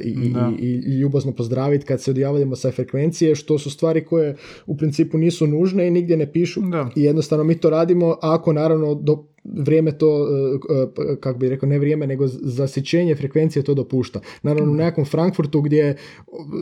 [0.03, 4.35] i, i, i, ljubazno pozdraviti kad se odjavljamo sa frekvencije, što su stvari koje
[4.65, 6.61] u principu nisu nužne i nigdje ne pišu
[6.95, 11.69] i jednostavno mi to radimo ako naravno do vrijeme to, e, e, kako bi rekao,
[11.69, 14.19] ne vrijeme, nego zasićenje frekvencije to dopušta.
[14.43, 15.95] Naravno, u nekakvom Frankfurtu gdje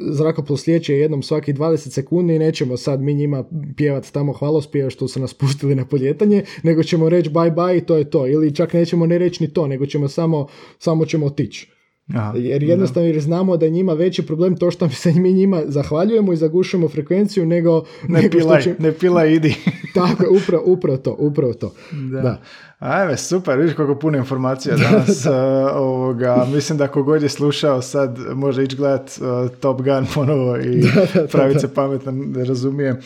[0.09, 3.43] zrakoplov slijeće jednom svaki 20 sekundi i nećemo sad mi njima
[3.77, 7.81] pjevati tamo hvalospije što su nas pustili na poljetanje, nego ćemo reći bye bye i
[7.81, 8.27] to je to.
[8.27, 10.47] Ili čak nećemo ne reći ni to, nego ćemo samo,
[10.79, 11.79] samo ćemo otići.
[12.15, 15.61] Aha, jer jednostavno jer znamo da je njima veći problem to što se mi njima
[15.65, 17.83] zahvaljujemo i zagušujemo frekvenciju nego...
[18.07, 18.75] Ne nego pilaj, će...
[18.79, 19.55] ne pilaj, idi.
[19.95, 21.73] Tako, upravo, upravo to, upravo to.
[22.11, 22.21] Da.
[22.21, 22.41] da.
[22.79, 25.25] Ajme, super, vidiš koliko puno informacija danas.
[25.25, 25.31] uh,
[25.75, 30.83] ovoga, mislim da kogod je slušao sad može ići gledat uh, Top Gun ponovo i
[31.31, 32.97] praviti se pametno, da razumijem.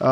[0.00, 0.06] Uh,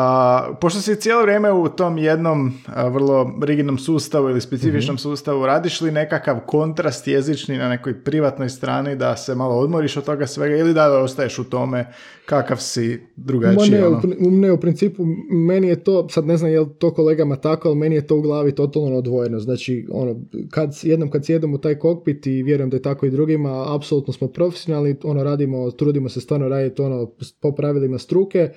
[0.61, 2.53] pošto si cijelo vrijeme u tom jednom
[2.91, 8.49] vrlo rigidnom sustavu ili specifičnom mm sustavu, radiš li nekakav kontrast jezični na nekoj privatnoj
[8.49, 11.85] strani da se malo odmoriš od toga svega ili da ostaješ u tome
[12.25, 13.71] kakav si drugačiji?
[13.71, 14.01] ne, ono?
[14.19, 17.67] u, ne, u principu meni je to, sad ne znam je li to kolegama tako,
[17.67, 19.39] ali meni je to u glavi totalno odvojeno.
[19.39, 23.11] Znači, ono, kad, jednom kad sjedem u taj kokpit i vjerujem da je tako i
[23.11, 28.49] drugima, apsolutno smo profesionalni, ono, radimo, trudimo se stvarno raditi ono, po pravilima struke,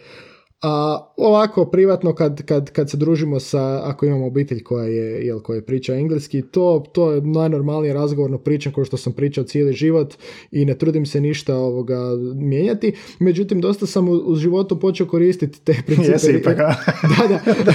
[0.63, 5.41] a ovako privatno kad, kad, kad se družimo sa, ako imamo obitelj koja je, jel,
[5.41, 10.15] koja priča engleski, to, to je najnormalnije razgovorno pričam kao što sam pričao cijeli život
[10.51, 12.01] i ne trudim se ništa ovoga
[12.35, 12.93] mijenjati.
[13.19, 16.13] Međutim, dosta sam u, životu počeo koristiti te principe.
[16.13, 16.57] Jesi ipak,
[17.29, 17.73] da, da.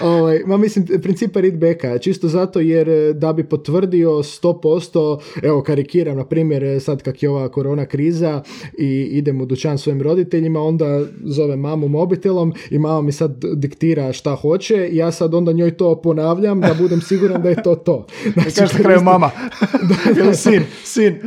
[0.08, 6.16] ovaj, ma mislim, principe readbacka, čisto zato jer eh, da bi potvrdio 100%, evo karikiram,
[6.16, 8.42] na primjer, eh, sad kak je ova korona kriza
[8.78, 13.44] i idem u dućan svojim roditeljima, onda zove mama mamu mobitelom i mama mi sad
[13.54, 17.62] diktira šta hoće i ja sad onda njoj to ponavljam da budem siguran da je
[17.62, 18.06] to to.
[18.50, 19.30] Znači, kraju mama.
[20.18, 21.18] Ili sin, sin.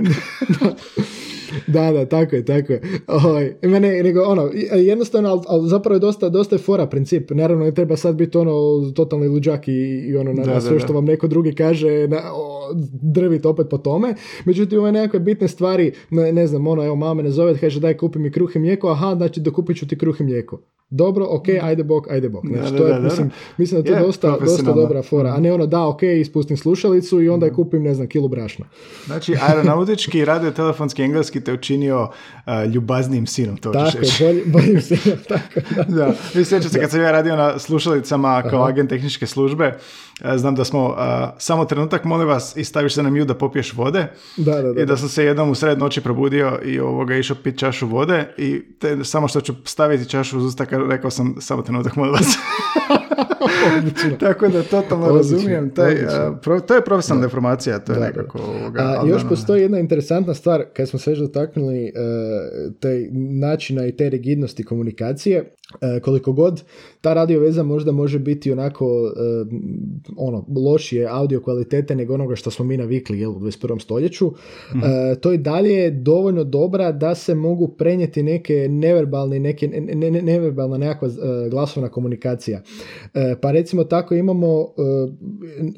[0.59, 0.75] da,
[1.67, 2.81] da, tako je, tako je.
[3.07, 7.31] Ovaj, mene, nego, ono, jednostavno, ali, ali zapravo je dosta, dosta je fora princip.
[7.31, 8.51] Naravno, ne treba sad biti ono
[8.95, 9.71] totalni luđak i,
[10.07, 13.77] i ono na, da, sve što vam neko drugi kaže, na, o, drvite opet po
[13.77, 14.15] tome.
[14.45, 17.97] Međutim, ove nekakve bitne stvari, ne, ne znam, ono, evo, mama me nazove, kaže daj
[17.97, 21.45] kupi mi kruh i mlijeko, aha, znači dokupit ću ti kruh i mlijeko dobro, ok,
[21.61, 22.45] ajde bok, ajde bok.
[22.47, 25.29] Znači, to je, mislim, mislim da to je dosta, dosta dobra fora.
[25.29, 28.65] A ne ono, da, ok, ispustim slušalicu i onda je kupim, ne znam, kilu brašna.
[29.05, 31.03] Znači, aeronautički radio telefonski
[31.39, 32.01] engleski te učinio
[32.45, 35.59] uh, ljubaznim sinom, to Tako, bolj, boljim sinom, tako.
[35.75, 36.13] Da, da.
[36.33, 38.69] Vi sjećate se kad sam ja radio na slušalicama kao Aha.
[38.69, 39.77] agent tehničke službe,
[40.21, 40.95] E, znam da smo,
[41.37, 44.07] samo trenutak, molim vas, i staviš se na mju da popiješ vode.
[44.37, 44.81] Da, da, da.
[44.81, 48.33] I da sam se jednom u sred noći probudio i ovoga išao pit čašu vode
[48.37, 52.27] i te, samo što ću staviti čašu uz usta, rekao sam, samo trenutak, molim vas.
[54.19, 55.69] Tako da totalno razumijem.
[55.69, 55.95] Taj,
[56.67, 58.37] to je profesionalna deformacija, to je nekako...
[58.37, 63.07] Ovoga, a, još postoji jedna interesantna stvar, kad smo se još dotaknuli uh, taj
[63.39, 66.63] načina i te rigidnosti komunikacije, E, koliko god
[67.01, 69.45] ta radio veza možda može biti onako e,
[70.17, 73.81] ono lošije audio kvalitete nego onoga što smo mi navikli jel, u 21.
[73.81, 74.79] stoljeću mm
[75.21, 80.77] to je dalje dovoljno dobra da se mogu prenijeti neke neverbalne neke ne, ne, neverbalna
[80.77, 81.09] nekakva
[81.51, 82.61] glasovna komunikacija
[83.41, 84.67] pa recimo tako imamo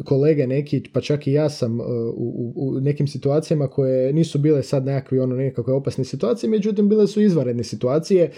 [0.05, 4.85] kolege neki pa čak i ja sam u, u, nekim situacijama koje nisu bile sad
[4.85, 8.31] nekakve ono nekakve opasne situacije međutim bile su izvanredne situacije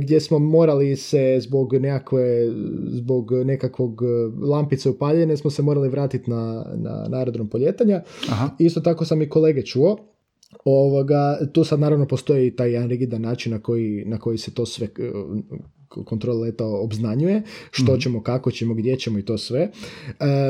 [0.00, 2.48] gdje smo morali se zbog nekakve,
[2.86, 4.06] zbog nekakvog e,
[4.46, 8.02] lampice upaljene smo se morali vratiti na, na, na aerodrom poljetanja.
[8.28, 8.50] Aha.
[8.58, 9.96] Isto tako sam i kolege čuo.
[10.64, 14.66] Ovoga, tu sad naravno postoji taj jedan rigidan način na koji, na koji se to
[14.66, 14.88] sve
[15.90, 18.00] kontrola leta obznanjuje, što mhm.
[18.00, 19.60] ćemo, kako ćemo, gdje ćemo i to sve.
[19.60, 19.70] E,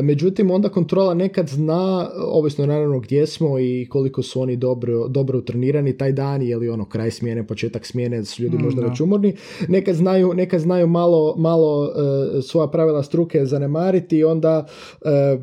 [0.03, 5.39] međutim, onda kontrola nekad zna, ovisno naravno gdje smo i koliko su oni dobro, dobro
[5.39, 9.01] utrenirani taj dan, je li ono kraj smjene, početak smjene, su ljudi mm, možda već
[9.01, 9.37] umorni,
[9.69, 11.93] nekad znaju, nekad znaju malo, malo
[12.39, 14.67] e, svoja pravila struke zanemariti i onda
[15.05, 15.39] e,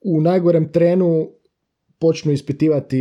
[0.00, 1.28] u najgorem trenu
[1.98, 2.98] počnu ispitivati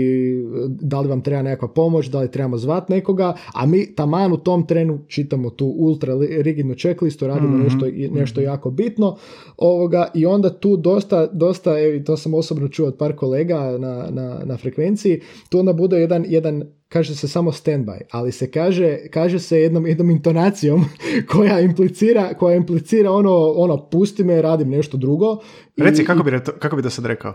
[0.68, 4.38] da li vam treba nekakva pomoć, da li trebamo zvati nekoga, a mi taman u
[4.38, 9.18] tom trenu čitamo tu ultra rigidnu checklistu, radimo Mhm, nešto, nešto jako bitno
[9.58, 13.78] ovoga, i onda tu dosta, dosta evo, i to sam osobno čuo od par kolega
[13.78, 18.52] na, na, na frekvenciji, tu onda bude jedan, jedan kaže se samo standby, ali se
[18.52, 20.86] kaže, kaže se jednom, jednom intonacijom
[21.32, 25.38] koja implicira, koja implicira ono, ono, pusti me, radim nešto drugo.
[25.78, 27.32] I- Reci, kako bi, kako bi to sad rekao?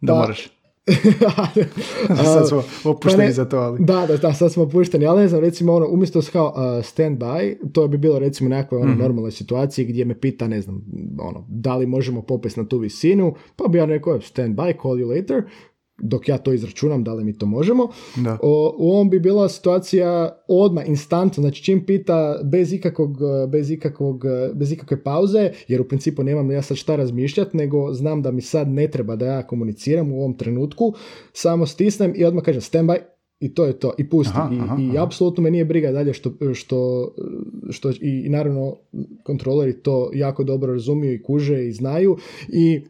[0.00, 0.61] Da Pa- moraš.
[2.34, 3.84] sad smo opušteni Pa ne- za to, ali...
[3.84, 7.56] Da, da, da, sad smo pušteni, ali ne znam, recimo ono, umjesto kao uh, standby,
[7.72, 10.84] to bi bilo recimo nekakve ono, normalnoj situaciji gdje me pita, ne znam,
[11.20, 15.16] ono, da li možemo popesti na tu visinu, pa bi ja rekao standby, call you
[15.16, 15.42] later,
[16.02, 17.88] dok ja to izračunam, da li mi to možemo.
[18.16, 18.38] Da.
[18.42, 24.24] O, u ovom bi bila situacija odmah, instantno, znači čim pita bez ikakvog, bez ikakvog,
[24.54, 28.40] bez ikakve pauze, jer u principu nemam ja sad šta razmišljati, nego znam da mi
[28.40, 30.94] sad ne treba da ja komuniciram u ovom trenutku,
[31.32, 32.96] samo stisnem i odmah kažem standby,
[33.42, 34.32] i to je to, i pusti.
[34.34, 35.04] Aha, I, aha, i aha.
[35.06, 37.10] apsolutno me nije briga dalje što, što,
[37.70, 38.76] što i, i naravno
[39.22, 42.16] kontroleri to jako dobro razumiju i kuže i znaju
[42.48, 42.80] i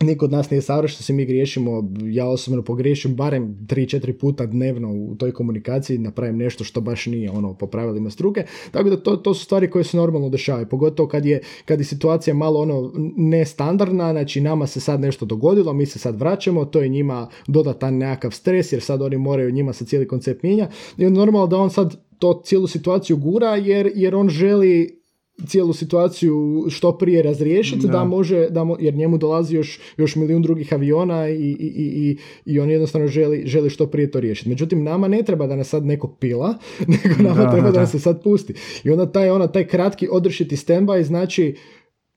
[0.00, 4.92] niko od nas nije savršen, svi mi griješimo, ja osobno pogriješim barem 3-4 puta dnevno
[4.92, 9.16] u toj komunikaciji, napravim nešto što baš nije ono po pravilima struke, tako da to,
[9.16, 12.92] to su stvari koje se normalno dešavaju, pogotovo kad je, kad je situacija malo ono
[13.16, 17.96] nestandardna, znači nama se sad nešto dogodilo, mi se sad vraćamo, to je njima dodatan
[17.98, 20.68] nekakav stres, jer sad oni moraju, njima se cijeli koncept mijenja,
[20.98, 25.03] i normalno da on sad to cijelu situaciju gura, jer, jer on želi
[25.46, 28.04] cijelu situaciju što prije razriješiti, da, Da.
[28.04, 32.60] može, da mo- jer njemu dolazi još, još milijun drugih aviona i, i, i, i,
[32.60, 34.48] on jednostavno želi, želi što prije to riješiti.
[34.48, 36.54] Međutim, nama ne treba da nas sad neko pila,
[36.88, 37.80] nego nama Da, treba da, da.
[37.80, 38.54] nas se sad pusti.
[38.84, 41.54] I onda taj, ono, taj kratki odršiti standby znači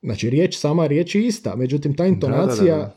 [0.01, 2.95] Znači, riječ, sama riječ je ista, međutim, ta intonacija,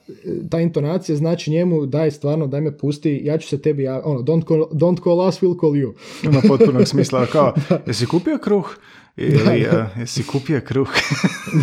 [0.50, 4.20] ta intonacija znači njemu, daj stvarno, daj me pusti, ja ću se tebi, ja, ono,
[4.20, 5.92] don't call, don't call us, we'll call you.
[6.24, 7.26] Ima potpunog smisla.
[7.26, 7.54] Kao,
[7.86, 8.76] jesi kupio kruh?
[9.16, 10.88] Ili eh, jesi kupio kruh?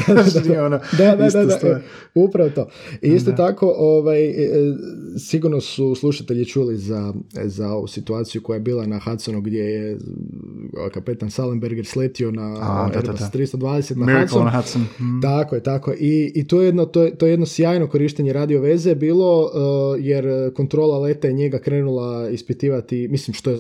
[0.66, 1.82] Ono da, da, ista da, da, e,
[2.16, 2.70] upravo to.
[3.02, 4.76] I isto tako, ovaj, e, e,
[5.20, 9.92] sigurno su slušatelji čuli za, za ovu situaciju koja je bila na Hudsonu gdje je
[9.92, 9.98] e,
[10.94, 13.30] kapetan Salenberger sletio na A, da, da, da.
[13.34, 14.42] 320 na Miracle Hudson.
[14.42, 14.82] on Hudson.
[14.82, 15.22] Mm.
[15.22, 15.94] Tako je, tako.
[15.94, 19.42] I, i to, je jedno, to, je, to je jedno sjajno korištenje radio veze bilo,
[19.44, 23.60] uh, jer kontrola leta je njega krenula ispitivati, mislim što je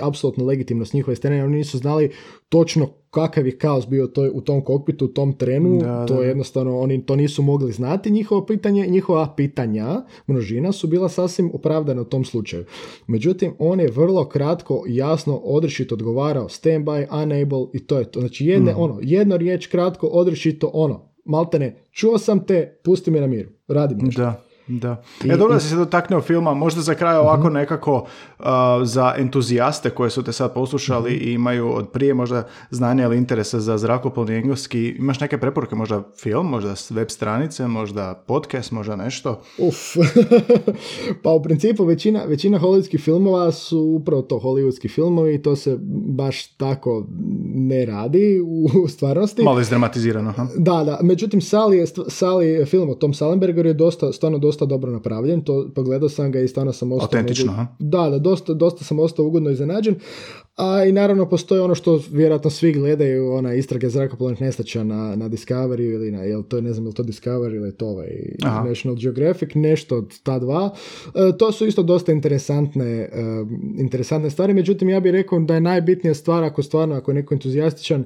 [0.00, 2.10] apsolutno legitimno s njihove strane, oni nisu znali
[2.48, 6.20] točno kakav je kaos bio to, u tom kokpitu, u tom trenu, Da, to da,
[6.22, 11.50] je jednostavno, oni to nisu mogli znati, njihovo pitanje, njihova pitanja, množina, su bila sasvim
[11.54, 12.64] opravdana u tom slučaju.
[13.06, 18.20] Međutim, on je vrlo kratko, jasno, odrešito odgovarao, standby, unable i to je to.
[18.20, 18.80] Znači, jedne, Mhm.
[18.80, 23.98] ono, jedno riječ kratko, odrešito, ono, maltene, čuo sam te, pusti me na miru, radim
[23.98, 24.22] nešto.
[24.22, 25.02] Da, da.
[25.24, 27.94] I- E, dobro da si se dotaknuo filma, možda za kraj ovako nekako
[28.38, 28.44] uh,
[28.82, 29.58] za entuzijaste
[29.90, 31.20] koje su te sad poslušali Mhm.
[31.20, 36.02] i imaju od prije možda znanja ili interesa za zrakoplovni engleski, imaš neke preporuke, možda
[36.14, 39.40] film, možda web stranice, možda podcast, možda nešto?
[39.58, 39.76] Uf.
[41.22, 45.78] pa u principu većina, većina hollywoodskih filmova su upravo to hollywoodski filmovi i to se
[46.08, 47.04] baš tako
[47.46, 48.40] ne radi
[48.76, 49.42] u stvarnosti.
[49.42, 50.46] Malo izdramatizirano, ha?
[50.56, 50.98] Da, da.
[51.02, 55.40] Međutim, Sally je, Sally film o Tom Salenbergeru je dosta, stvarno dosta dobro napravljen.
[55.40, 57.06] To pogledao sam ga i stvarno sam ostao...
[57.06, 57.66] Autentično, ugo- ha?
[57.78, 59.94] Da, da, dosta, dosta sam ostao ugodno iznenađen.
[60.56, 65.28] A i naravno postoji ono što vjerojatno svi gledaju, ona istrage zrakoplovnih nestaća na, na
[65.28, 68.08] Discovery ili na, jel to, ne znam, jel to Discovery ili to ovaj
[68.42, 68.68] Aha.
[68.68, 70.70] National Geographic, nešto od ta dva.
[71.14, 73.08] E, to su isto dosta interesantne, e,
[73.78, 77.34] interesantne stvari, međutim ja bih rekao da je najbitnija stvar ako stvarno, ako je neko
[77.34, 78.04] entuzijastičan,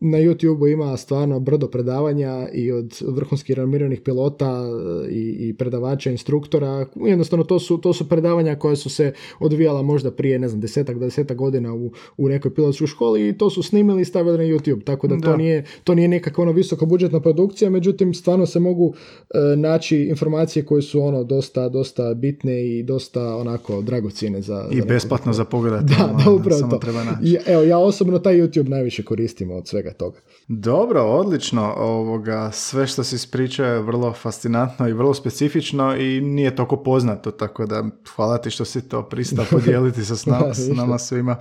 [0.00, 4.64] na YouTube ima stvarno brdo predavanja i od vrhunskih renomiranih pilota
[5.06, 6.86] e, i, i predavača, instruktora.
[6.94, 10.98] Jednostavno to su, to su predavanja koja su se odvijala možda prije, ne znam, desetak,
[10.98, 14.84] desetak godina u, u nekoj pilotskoj školi i to su snimili i stavili na YouTube.
[14.84, 15.36] Tako da, to Da.
[15.36, 18.94] nije to nije nekakva ono visoko budžetna produkcija, međutim stvarno se mogu
[19.34, 24.80] e, naći informacije koje su ono dosta, dosta bitne i dosta onako dragocjene za, I
[24.80, 25.94] za besplatno za pogledati.
[25.98, 26.78] Da, ono, da, upravo samo to.
[26.78, 27.20] treba naći.
[27.22, 30.20] I, evo, ja osobno taj YouTube najviše koristim od svega toga.
[30.48, 31.74] Dobro, odlično.
[31.76, 37.30] Ovoga, sve što si ispričao je vrlo fascinantno i vrlo specifično i nije toliko poznato,
[37.30, 37.84] tako da
[38.16, 41.36] hvala ti što si to pristao podijeliti sa s nama, s nama svima.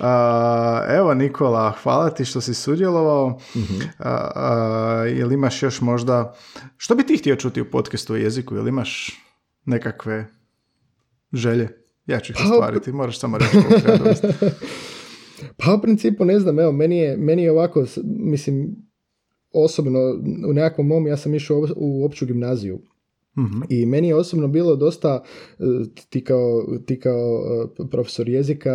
[0.00, 3.38] A, evo Nikola, hvala ti što si sudjelovao.
[3.56, 3.80] Mhm.
[3.98, 6.34] A, a, jel imaš još možda,
[6.76, 8.54] što bi ti htio čuti u podcastu o jeziku?
[8.54, 9.20] Jel imaš
[9.64, 10.26] nekakve
[11.32, 11.86] želje?
[12.06, 13.56] Ja ću ih Pa, ostvariti, moraš samo reći.
[15.56, 18.76] Pa u principu ne znam, evo, meni je, meni je ovako, mislim,
[19.52, 19.98] osobno
[20.48, 22.78] u nekakvom mom, ja sam išao u- opću gimnaziju.
[23.68, 25.22] I meni je osobno bilo dosta,
[25.58, 25.62] e,
[26.08, 27.42] ti kao, ti kao
[27.80, 28.72] e, profesor jezika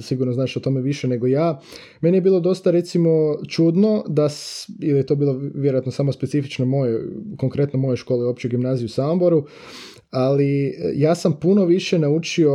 [0.00, 1.60] sigurno znaš o tome više nego ja,
[2.00, 3.10] meni je bilo dosta recimo
[3.48, 4.28] čudno da,
[4.82, 7.06] ili je to bilo vjerojatno samo specifično moje,
[7.38, 9.46] konkretno moje škole opće gimnaziju u Samboru,
[10.10, 12.52] ali ja sam puno više naučio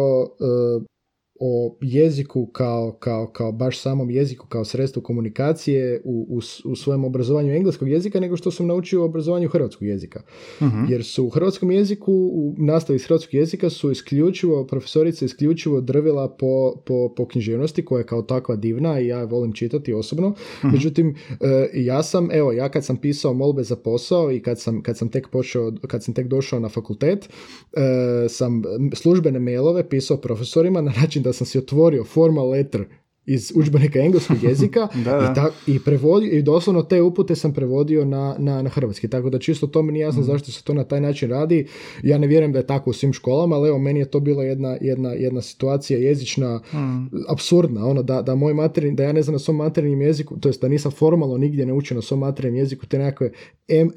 [1.39, 7.05] o jeziku kao, kao, kao baš samom jeziku kao sredstvu komunikacije u, u, u svojem
[7.05, 10.21] obrazovanju engleskog jezika nego što sam naučio u obrazovanju hrvatskog jezika.
[10.61, 10.85] Mhm.
[10.89, 16.29] Jer su u hrvatskom jeziku, u nastavi iz hrvatskog jezika su isključivo, profesorica isključivo drvila
[16.29, 20.29] po, po, po književnosti koja je kao takva divna i ja volim čitati osobno.
[20.29, 20.67] Mhm.
[20.71, 24.81] Međutim, e, ja sam, evo, ja kad sam pisao molbe za posao i kad sam,
[24.81, 27.29] kad sam tek počeo, kad sam tek došao na fakultet,
[27.73, 28.61] e, sam
[28.95, 32.85] službene mailove pisao profesorima na način da da sam si otvorio formal letter
[33.25, 35.49] iz udžbenika engleskog jezika da, da.
[35.67, 39.07] I, i, prevodio, i doslovno te upute sam prevodio na, na, na hrvatski.
[39.07, 40.25] Tako da čisto to mi nije jasno mm.
[40.25, 41.67] zašto se to na taj način radi.
[42.03, 44.43] Ja ne vjerujem da je tako u svim školama, ali evo meni je to bila
[44.43, 47.07] jedna, jedna, jedna situacija jezična mm.
[47.29, 47.85] absurdna.
[47.85, 50.61] Ono da, da moj materin, da ja ne znam na svom materinjem jeziku, to jest
[50.61, 53.31] da nisam formalno nigdje naučio na svom materinjem jeziku te nekakve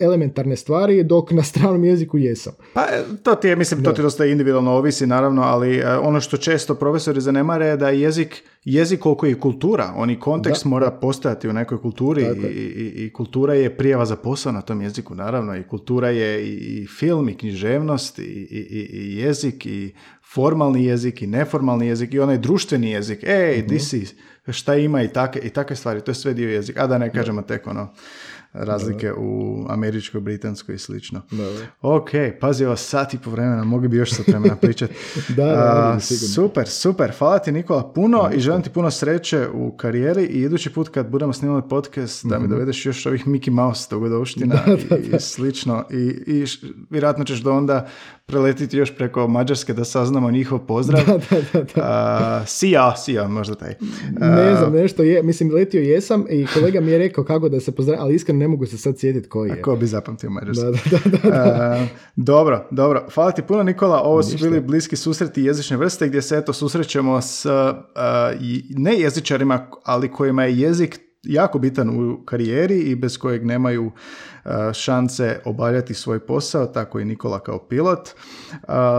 [0.01, 2.53] elementarne stvari, dok na stranom jeziku jesam.
[2.75, 6.21] Pa e, to ti je, mislim, to ti dosta individualno ovisi naravno, ali e, ono
[6.21, 10.91] što često profesori zanemare je da jezik jezik koliko je kultura, on i kontekst mora
[10.91, 15.15] postojati u nekoj kulturi i, i, i, kultura je prijava za posao na tom jeziku,
[15.15, 19.95] naravno, i kultura je i, film, i književnost, i, i, jezik, i
[20.35, 23.81] formalni jezik, i neformalni jezik, i onaj društveni jezik, ej, mm-hmm.
[23.81, 24.07] si,
[24.49, 27.13] šta ima i take, i takve stvari, to je sve dio jezika, a da ne
[27.13, 27.93] kažemo tek ono,
[28.53, 31.23] razlike u američkoj, britanskoj i slično.
[31.81, 34.95] Ok, pazi ovo sat i po vremena, mogli bi još sat vremena pričati.
[35.37, 36.01] da, da,
[36.35, 37.13] super, super.
[37.19, 41.09] Hvala ti Nikola puno i želim ti puno sreće u karijeri i idući put kad
[41.09, 42.53] budemo snimali podcast da mi mhm.
[42.53, 44.59] dovedeš još ovih Mickey Mouse dogodovština
[45.13, 45.97] i, i slično i,
[46.27, 46.45] i
[46.91, 47.89] vjerojatno ćeš do onda
[48.27, 51.03] preletiti još preko Mađarske da saznamo njihov pozdrav.
[51.13, 52.45] Da, da, da.
[52.47, 53.75] sija, sija, možda taj.
[54.19, 57.73] ne znam, nešto je, mislim, letio jesam i kolega mi je rekao kako da se
[57.73, 59.63] pozdrav, ali iskreno ne mogu se sad sjetiti koji je.
[59.63, 60.65] ko bi zapamtio Mađarske.
[60.65, 61.87] Da, da, da,
[62.17, 63.07] dobro, dobro.
[63.15, 67.21] Hvala ti puno Nikola, ovo su bili bliski susreti jezične vrste gdje se eto susrećemo
[67.21, 67.47] s
[68.71, 73.91] ne jezičarima, ali kojima je jezik jako bitan u karijeri i bez kojeg nemaju
[74.73, 78.09] šanse obavljati svoj posao, tako i Nikola kao pilot.
[78.09, 78.15] E,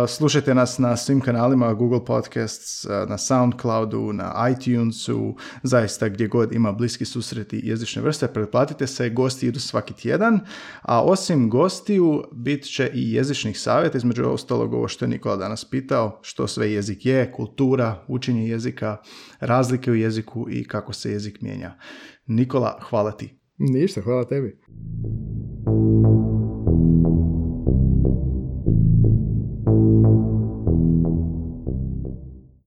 [0.08, 6.54] slušajte nas na svim kanalima Google Podcasts, e, na Soundcloudu, na iTunesu, zaista gdje god
[6.54, 8.28] ima bliski susreti jezične vrste.
[8.28, 10.40] Pretplatite se, gosti idu svaki tjedan,
[10.82, 15.66] a osim gostiju bit će i jezičnih savjeta, između ostalog ovo što je Nikola danas
[15.66, 18.98] pitao, što sve jezik je, kultura, učenje jezika,
[19.40, 21.78] razlike u jeziku i kako se jezik mijenja.
[22.26, 23.43] Nikola, hvala ti.
[23.60, 24.58] Ništa, hvala tebi.